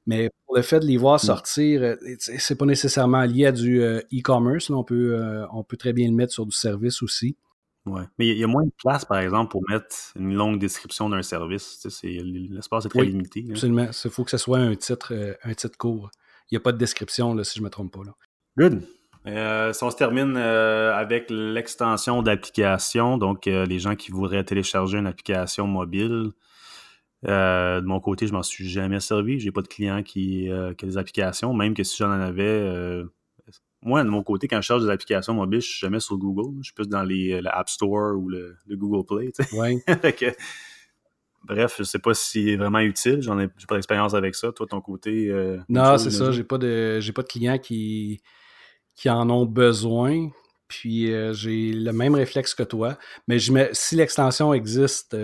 mais 0.05 0.29
pour 0.45 0.55
le 0.55 0.61
fait 0.61 0.79
de 0.79 0.85
les 0.85 0.97
voir 0.97 1.15
mm. 1.15 1.25
sortir, 1.25 1.83
euh, 1.83 1.95
c'est 2.19 2.57
pas 2.57 2.65
nécessairement 2.65 3.23
lié 3.23 3.47
à 3.47 3.51
du 3.51 3.81
euh, 3.81 3.99
e-commerce. 4.13 4.69
on, 4.69 4.83
peut, 4.83 5.15
euh, 5.15 5.45
on 5.51 5.63
peut 5.63 5.77
très 5.77 5.93
bien 5.93 6.07
le 6.07 6.15
mettre 6.15 6.33
sur 6.33 6.45
du 6.45 6.55
service 6.55 7.01
aussi. 7.03 7.37
Oui. 7.85 8.01
Mais 8.17 8.27
il 8.27 8.37
y 8.37 8.43
a 8.43 8.47
moins 8.47 8.63
de 8.63 8.71
place, 8.77 9.05
par 9.05 9.19
exemple, 9.19 9.51
pour 9.51 9.61
mettre 9.69 9.95
une 10.15 10.33
longue 10.33 10.59
description 10.59 11.09
d'un 11.09 11.21
service. 11.21 11.85
L'espace 12.03 12.85
est 12.85 12.89
très 12.89 13.05
limité. 13.05 13.45
Absolument. 13.49 13.87
Il 14.03 14.11
faut 14.11 14.23
que 14.23 14.31
ce 14.31 14.37
soit 14.37 14.57
un 14.57 14.75
titre, 14.75 15.13
un 15.43 15.53
titre 15.53 15.77
court. 15.77 16.09
Il 16.49 16.55
n'y 16.55 16.57
a 16.57 16.61
pas 16.61 16.71
de 16.71 16.77
description, 16.77 17.33
là, 17.33 17.43
si 17.43 17.55
je 17.55 17.61
ne 17.61 17.65
me 17.65 17.69
trompe 17.69 17.93
pas. 17.93 18.03
Là. 18.03 18.15
Good. 18.57 18.81
si 19.73 19.83
on 19.83 19.91
se 19.91 19.97
termine 19.97 20.35
avec 20.37 21.27
l'extension 21.29 22.21
d'application, 22.21 23.17
donc 23.17 23.45
les 23.45 23.79
gens 23.79 23.95
qui 23.95 24.11
voudraient 24.11 24.43
télécharger 24.43 24.97
une 24.97 25.07
application 25.07 25.67
mobile, 25.67 26.31
euh, 27.27 27.81
de 27.81 27.85
mon 27.85 27.99
côté, 27.99 28.27
je 28.27 28.33
m'en 28.33 28.43
suis 28.43 28.67
jamais 28.67 28.99
servi. 28.99 29.39
J'ai 29.39 29.51
pas 29.51 29.61
de 29.61 29.67
clients 29.67 30.03
qui, 30.03 30.49
euh, 30.49 30.73
qui, 30.73 30.85
a 30.85 30.87
des 30.87 30.97
applications, 30.97 31.53
même 31.53 31.73
que 31.73 31.83
si 31.83 31.97
j'en 31.97 32.11
avais. 32.11 33.03
Euh, 33.85 33.89
moi, 33.89 34.03
de 34.03 34.09
mon 34.09 34.23
côté, 34.23 34.47
quand 34.47 34.57
je 34.61 34.67
cherche 34.67 34.83
des 34.83 34.89
applications 34.89 35.33
mobiles, 35.33 35.61
je 35.61 35.67
suis 35.67 35.79
jamais 35.79 35.99
sur 35.99 36.17
Google. 36.17 36.57
Je 36.59 36.65
suis 36.65 36.73
plus 36.73 36.87
dans 36.87 37.03
les, 37.03 37.41
l'App 37.41 37.69
Store 37.69 38.17
ou 38.17 38.29
le, 38.29 38.57
Google 38.69 39.05
Play. 39.05 39.31
Ouais. 39.53 39.83
bref, 41.43 41.75
je 41.77 41.83
sais 41.83 41.99
pas 41.99 42.13
si 42.13 42.45
c'est 42.45 42.55
vraiment 42.55 42.79
utile. 42.79 43.21
J'en 43.21 43.39
ai, 43.39 43.47
pas 43.47 43.75
d'expérience 43.75 44.13
avec 44.13 44.35
ça. 44.35 44.51
Toi, 44.51 44.65
ton 44.67 44.81
côté. 44.81 45.31
non, 45.69 45.97
c'est 45.97 46.11
ça. 46.11 46.31
J'ai 46.31 46.43
pas 46.43 46.57
de 46.57 46.99
j'ai 46.99 47.13
pas 47.13 47.21
de 47.21 47.27
clients 47.27 47.59
qui, 47.59 48.21
qui 48.95 49.09
en 49.09 49.29
ont 49.29 49.45
besoin. 49.45 50.29
Puis 50.67 51.11
j'ai 51.33 51.73
le 51.73 51.91
même 51.91 52.15
réflexe 52.15 52.55
que 52.55 52.63
toi. 52.63 52.97
Mais 53.27 53.39
je 53.39 53.69
si 53.73 53.95
l'extension 53.95 54.53
existe 54.53 55.15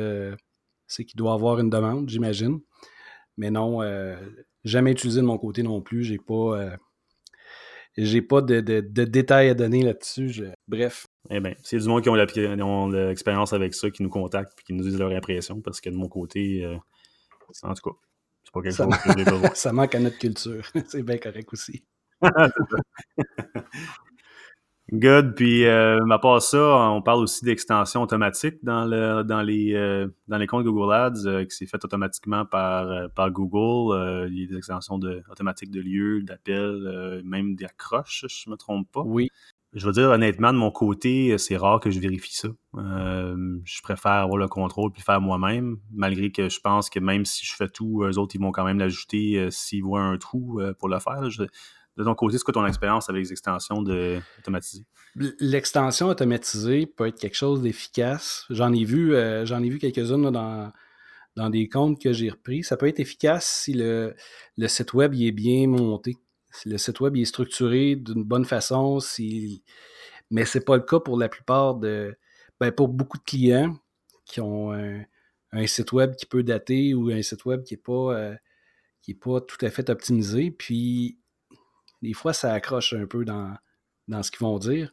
c'est 0.92 1.06
qu'il 1.06 1.18
doit 1.18 1.34
avoir 1.34 1.60
une 1.60 1.70
demande, 1.70 2.10
j'imagine. 2.10 2.60
Mais 3.38 3.50
non, 3.50 3.82
euh, 3.82 4.18
jamais 4.66 4.92
utilisé 4.92 5.22
de 5.22 5.26
mon 5.26 5.38
côté 5.38 5.64
non 5.64 5.82
plus. 5.82 6.04
J'ai 6.04 6.18
pas, 6.18 6.60
euh, 6.60 6.78
j'ai 7.98 8.22
pas 8.22 8.42
de, 8.42 8.80
détails 9.06 9.50
à 9.50 9.54
donner 9.54 9.84
là-dessus. 9.84 10.44
Bref. 10.68 11.08
Eh 11.30 11.40
bien, 11.40 11.54
c'est 11.64 11.78
du 11.78 11.88
monde 11.88 12.02
qui 12.02 12.10
ont 12.10 12.16
l'expérience 12.16 13.54
avec 13.54 13.74
ça, 13.74 13.90
qui 13.92 14.04
nous 14.04 14.10
contactent 14.10 14.60
et 14.60 14.64
qui 14.64 14.74
nous 14.74 14.84
disent 14.84 14.98
leur 14.98 15.12
impression, 15.12 15.62
parce 15.62 15.82
que 15.82 15.90
de 15.90 15.96
mon 15.96 16.08
côté, 16.08 16.66
euh, 16.66 16.78
en 17.64 17.74
tout 17.74 17.90
cas, 17.90 17.98
c'est 18.44 18.54
pas 18.54 18.62
quelque 18.62 18.76
chose 18.76 19.16
que 19.16 19.20
je 19.20 19.42
pas 19.42 19.56
Ça 19.56 19.74
manque 19.74 19.96
à 19.96 20.00
notre 20.00 20.18
culture. 20.18 20.64
c'est 20.88 21.04
bien 21.04 21.18
correct 21.18 21.52
aussi. 21.52 21.84
Good. 24.94 25.36
Puis, 25.36 25.64
euh, 25.64 26.00
à 26.10 26.20
part 26.20 26.42
ça, 26.42 26.60
on 26.92 27.02
parle 27.02 27.22
aussi 27.22 27.46
d'extension 27.46 28.02
automatique 28.02 28.56
dans, 28.62 28.84
le, 28.84 29.24
dans, 29.24 29.42
les, 29.42 29.74
euh, 29.74 30.08
dans 30.28 30.38
les 30.38 30.48
comptes 30.48 30.66
Google 30.66 30.94
Ads 30.94 31.26
euh, 31.26 31.46
qui 31.46 31.56
s'est 31.56 31.66
fait 31.66 31.84
automatiquement 31.86 32.46
par, 32.46 32.92
euh, 32.92 33.08
par 33.08 33.32
Google. 33.32 34.28
il 34.30 34.38
y 34.38 34.44
a 34.44 34.48
des 34.48 34.58
extensions 34.58 35.00
de, 35.00 35.24
automatiques 35.32 35.72
de 35.72 35.80
lieux, 35.80 36.24
d'appels, 36.24 37.22
même 37.24 37.56
d'accroches, 37.56 38.26
si 38.28 38.44
je 38.44 38.50
ne 38.50 38.52
me 38.52 38.58
trompe 38.58 38.92
pas. 38.92 39.04
Oui. 39.06 39.30
Je 39.74 39.86
veux 39.86 39.94
dire, 39.94 40.10
honnêtement, 40.10 40.52
de 40.52 40.58
mon 40.58 40.72
côté, 40.72 41.38
c'est 41.38 41.56
rare 41.56 41.80
que 41.80 41.90
je 41.90 42.02
vérifie 42.02 42.36
ça. 42.36 42.50
je 42.76 43.82
préfère 43.82 44.12
avoir 44.12 44.38
le 44.38 44.50
contrôle 44.50 44.92
puis 44.92 45.02
faire 45.02 45.22
moi-même, 45.22 45.78
malgré 45.94 46.30
que 46.34 46.50
je 46.50 46.60
pense 46.60 46.90
que 46.90 47.00
même 47.00 47.24
si 47.24 47.46
je 47.46 47.56
fais 47.56 47.70
tout, 47.70 48.04
eux 48.04 48.18
autres, 48.18 48.36
ils 48.36 48.42
vont 48.42 48.52
quand 48.52 48.66
même 48.66 48.80
l'ajouter 48.80 49.48
s'ils 49.50 49.84
voient 49.84 50.02
un 50.02 50.18
trou 50.18 50.60
pour 50.78 50.90
le 50.90 51.00
faire. 51.00 51.30
Je, 51.30 51.44
de 51.98 52.04
ton 52.04 52.16
côté, 52.16 52.38
c'est 52.38 52.44
quoi 52.44 52.54
ton 52.54 52.66
expérience 52.66 53.10
avec 53.10 53.24
les 53.24 53.32
extensions 53.32 53.84
automatisées? 54.40 54.86
L'extension 55.40 56.08
automatisée 56.08 56.86
peut 56.86 57.08
être 57.08 57.20
quelque 57.20 57.36
chose 57.36 57.62
d'efficace. 57.62 58.46
J'en 58.50 58.72
ai 58.74 58.86
vu, 58.86 59.14
euh, 59.14 59.44
vu 59.44 59.78
quelques-unes 59.78 60.32
dans, 60.32 60.72
dans 61.36 61.50
des 61.50 61.68
comptes 61.68 62.02
que 62.02 62.14
j'ai 62.14 62.30
repris. 62.30 62.64
Ça 62.64 62.78
peut 62.78 62.88
être 62.88 63.00
efficace 63.00 63.46
si 63.46 63.74
le, 63.74 64.16
le 64.58 64.68
site 64.68 64.94
web 64.94 65.14
est 65.14 65.32
bien 65.32 65.68
monté, 65.68 66.16
si 66.50 66.70
le 66.70 66.78
site 66.78 67.00
web 67.02 67.16
est 67.18 67.26
structuré 67.26 67.96
d'une 67.96 68.24
bonne 68.24 68.46
façon, 68.46 69.00
si... 69.00 69.64
mais 70.30 70.46
c'est 70.46 70.64
pas 70.64 70.78
le 70.78 70.84
cas 70.84 71.00
pour 71.00 71.18
la 71.18 71.30
plupart 71.30 71.76
de. 71.76 72.18
Ben, 72.60 72.72
pour 72.72 72.90
beaucoup 72.90 73.18
de 73.18 73.24
clients 73.24 73.76
qui 74.26 74.40
ont 74.40 74.72
un, 74.72 75.68
site 75.68 75.92
web 75.94 76.16
qui 76.16 76.26
peut 76.28 76.44
dater 76.44 76.94
ou 76.94 77.10
un 77.10 77.22
site 77.22 77.44
web 77.46 77.64
qui 77.64 77.74
n'est 77.74 77.82
pas, 77.82 78.16
euh, 78.16 78.36
qui 79.02 79.12
est 79.12 79.16
pas 79.16 79.42
tout 79.42 79.58
à 79.66 79.70
fait 79.72 79.90
optimisé. 79.90 80.52
Puis 80.52 81.18
des 82.02 82.14
fois, 82.14 82.34
ça 82.34 82.54
accroche 82.54 82.94
un 82.94 83.06
peu 83.06 83.26
dans, 83.26 83.56
ce 84.24 84.32
qu'ils 84.32 84.40
vont 84.40 84.60
dire. 84.60 84.92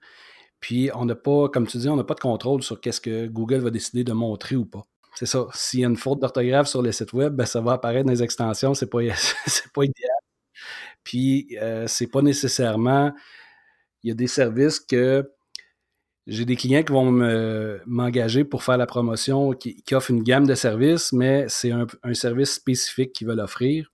Puis, 0.61 0.91
on 0.95 1.05
n'a 1.05 1.15
pas, 1.15 1.49
comme 1.49 1.67
tu 1.67 1.79
dis, 1.79 1.89
on 1.89 1.97
n'a 1.97 2.05
pas 2.05 2.15
de 2.15 2.21
contrôle 2.21 2.63
sur 2.63 2.81
qu'est-ce 2.81 3.01
que 3.01 3.27
Google 3.27 3.59
va 3.59 3.71
décider 3.71 4.05
de 4.05 4.13
montrer 4.13 4.57
ou 4.57 4.67
pas. 4.67 4.83
C'est 5.15 5.27
ça. 5.27 5.47
S'il 5.55 5.81
y 5.81 5.85
a 5.85 5.89
une 5.89 5.97
faute 5.97 6.21
d'orthographe 6.21 6.69
sur 6.69 6.83
le 6.83 6.93
site 6.93 7.13
web, 7.13 7.35
ben, 7.35 7.47
ça 7.47 7.61
va 7.61 7.73
apparaître 7.73 8.07
dans 8.07 8.13
les 8.13 8.23
extensions. 8.23 8.75
C'est 8.75 8.91
pas, 8.91 8.99
pas 9.75 9.85
idéal. 9.85 10.11
Puis, 11.05 11.57
euh, 11.61 11.87
c'est 11.87 12.09
pas 12.09 12.23
nécessairement. 12.23 13.13
Il 14.03 14.09
y 14.09 14.11
a 14.11 14.15
des 14.15 14.27
services 14.27 14.81
que 14.81 15.29
j'ai 16.29 16.45
des 16.45 16.57
clients 16.57 16.83
qui 16.83 16.93
vont 16.93 17.11
m'engager 17.87 18.45
pour 18.45 18.63
faire 18.63 18.77
la 18.77 18.87
promotion, 18.87 19.53
qui, 19.53 19.83
qui, 19.83 19.95
offrent 19.95 20.11
une 20.11 20.23
gamme 20.23 20.47
de 20.47 20.55
services, 20.55 21.13
mais 21.13 21.47
c'est 21.49 21.73
un, 21.73 21.87
service 22.13 22.53
spécifique 22.53 23.13
qu'ils 23.15 23.27
veulent 23.27 23.41
offrir. 23.41 23.91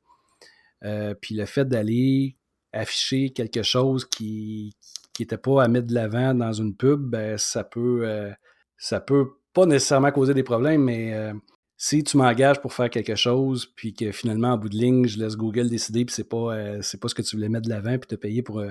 Euh, 0.82 1.14
puis 1.14 1.36
le 1.36 1.46
fait 1.46 1.64
d'aller 1.64 2.36
afficher 2.74 3.30
quelque 3.30 3.62
chose 3.62 4.04
qui 4.04 4.74
n'était 5.18 5.38
pas 5.38 5.62
à 5.62 5.68
mettre 5.68 5.86
de 5.86 5.94
l'avant 5.94 6.34
dans 6.34 6.52
une 6.52 6.76
pub, 6.76 7.00
ben, 7.00 7.38
ça 7.38 7.64
peut 7.64 8.06
euh, 8.06 8.32
ça 8.76 9.00
peut 9.00 9.28
pas 9.52 9.66
nécessairement 9.66 10.10
causer 10.10 10.34
des 10.34 10.42
problèmes, 10.42 10.82
mais 10.82 11.14
euh, 11.14 11.32
si 11.76 12.02
tu 12.02 12.16
m'engages 12.16 12.60
pour 12.60 12.72
faire 12.72 12.90
quelque 12.90 13.14
chose, 13.14 13.66
puis 13.76 13.94
que 13.94 14.10
finalement, 14.12 14.52
en 14.54 14.58
bout 14.58 14.68
de 14.68 14.76
ligne, 14.76 15.06
je 15.06 15.18
laisse 15.18 15.36
Google 15.36 15.68
décider, 15.68 16.04
puis 16.04 16.14
c'est 16.14 16.28
pas, 16.28 16.82
c'est 16.82 17.00
pas 17.00 17.08
ce 17.08 17.14
que 17.14 17.22
tu 17.22 17.36
voulais 17.36 17.48
mettre 17.48 17.66
de 17.66 17.70
l'avant, 17.70 17.96
puis 17.98 18.08
te 18.08 18.14
payer 18.16 18.42
pour 18.42 18.62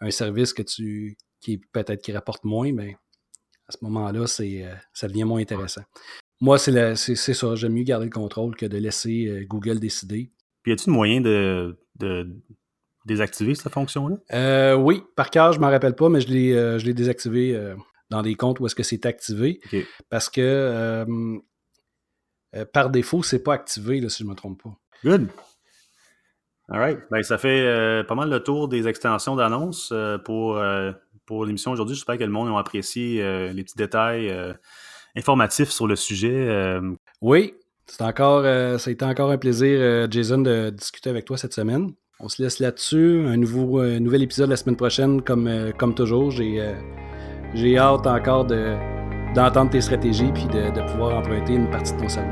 un 0.00 0.10
service 0.10 0.52
que 0.52 0.62
tu, 0.62 1.16
qui 1.42 1.58
peut-être 1.58 2.02
qui 2.02 2.12
rapporte 2.12 2.44
moins, 2.44 2.72
mais 2.72 2.96
à 3.68 3.72
ce 3.72 3.78
moment-là, 3.82 4.26
c'est, 4.26 4.64
euh, 4.64 4.74
ça 4.92 5.08
devient 5.08 5.24
moins 5.24 5.40
intéressant. 5.40 5.82
Moi, 6.40 6.58
c'est, 6.58 6.96
c'est, 6.96 7.34
ça. 7.34 7.54
J'aime 7.54 7.74
mieux 7.74 7.84
garder 7.84 8.06
le 8.06 8.10
contrôle 8.10 8.56
que 8.56 8.66
de 8.66 8.78
laisser 8.78 9.26
euh, 9.26 9.44
Google 9.46 9.78
décider. 9.78 10.32
Puis, 10.62 10.72
y 10.72 10.74
a-t-il 10.74 10.92
moyen 10.92 11.20
de 11.20 11.76
désactiver 13.04 13.54
cette 13.54 13.72
fonction-là? 13.72 14.16
Euh, 14.32 14.74
oui, 14.74 15.02
par 15.16 15.30
cœur, 15.30 15.52
je 15.52 15.58
ne 15.58 15.64
m'en 15.64 15.70
rappelle 15.70 15.94
pas, 15.94 16.08
mais 16.08 16.20
je 16.20 16.28
l'ai, 16.28 16.52
je 16.78 16.84
l'ai 16.84 16.94
désactivé 16.94 17.58
dans 18.10 18.22
des 18.22 18.34
comptes 18.34 18.60
où 18.60 18.66
est-ce 18.66 18.74
que 18.74 18.82
c'est 18.82 19.06
activé. 19.06 19.60
Parce 20.10 20.28
que 20.28 21.04
par 22.72 22.90
défaut, 22.90 23.22
c'est 23.22 23.42
pas 23.42 23.54
activé, 23.54 24.00
là, 24.00 24.08
si 24.08 24.22
je 24.22 24.24
ne 24.24 24.30
me 24.30 24.34
trompe 24.34 24.62
pas. 24.62 24.70
Good. 25.04 25.28
All 26.68 26.78
right. 26.78 26.98
Ben, 27.10 27.22
ça 27.22 27.38
fait 27.38 28.04
pas 28.06 28.14
mal 28.14 28.30
le 28.30 28.40
tour 28.40 28.68
des 28.68 28.88
extensions 28.88 29.36
d'annonces 29.36 29.92
pour 30.24 30.58
pour 31.26 31.44
l'émission 31.44 31.70
aujourd'hui. 31.70 31.94
J'espère 31.94 32.18
que 32.18 32.24
le 32.24 32.30
monde 32.30 32.48
a 32.48 32.58
apprécié 32.58 33.22
euh, 33.22 33.52
les 33.52 33.62
petits 33.62 33.76
détails 33.76 34.28
euh, 34.28 34.52
informatifs 35.16 35.70
sur 35.70 35.86
le 35.86 35.96
sujet. 35.96 36.48
Euh. 36.48 36.94
Oui, 37.20 37.54
c'est 37.86 38.02
encore, 38.02 38.44
ça 38.44 38.88
a 38.88 38.92
été 38.92 39.04
encore 39.04 39.30
un 39.30 39.38
plaisir, 39.38 40.10
Jason, 40.10 40.38
de 40.38 40.70
discuter 40.70 41.10
avec 41.10 41.24
toi 41.24 41.36
cette 41.36 41.52
semaine. 41.52 41.92
On 42.22 42.28
se 42.28 42.42
laisse 42.42 42.60
là-dessus. 42.60 43.24
Un 43.26 43.36
nouveau, 43.36 43.82
nouvel 43.98 44.22
épisode 44.22 44.48
la 44.48 44.56
semaine 44.56 44.76
prochaine, 44.76 45.22
comme, 45.22 45.50
comme 45.76 45.94
toujours. 45.94 46.30
J'ai, 46.30 46.62
j'ai 47.54 47.76
hâte 47.78 48.06
encore 48.06 48.44
de, 48.44 48.76
d'entendre 49.34 49.70
tes 49.70 49.80
stratégies 49.80 50.30
puis 50.32 50.46
de, 50.46 50.92
pouvoir 50.92 51.16
emprunter 51.16 51.54
une 51.54 51.70
partie 51.70 51.94
de 51.94 52.00
ton 52.00 52.08
cerveau. 52.08 52.30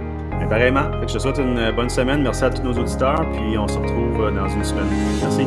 Pareillement. 0.48 0.90
je 1.06 1.14
te 1.14 1.18
souhaite 1.18 1.38
une 1.38 1.72
bonne 1.76 1.90
semaine. 1.90 2.22
Merci 2.22 2.44
à 2.44 2.50
tous 2.50 2.62
nos 2.62 2.72
auditeurs. 2.72 3.28
Puis 3.32 3.58
on 3.58 3.68
se 3.68 3.78
retrouve 3.78 4.34
dans 4.34 4.48
une 4.48 4.64
semaine. 4.64 4.88
Merci. 5.20 5.46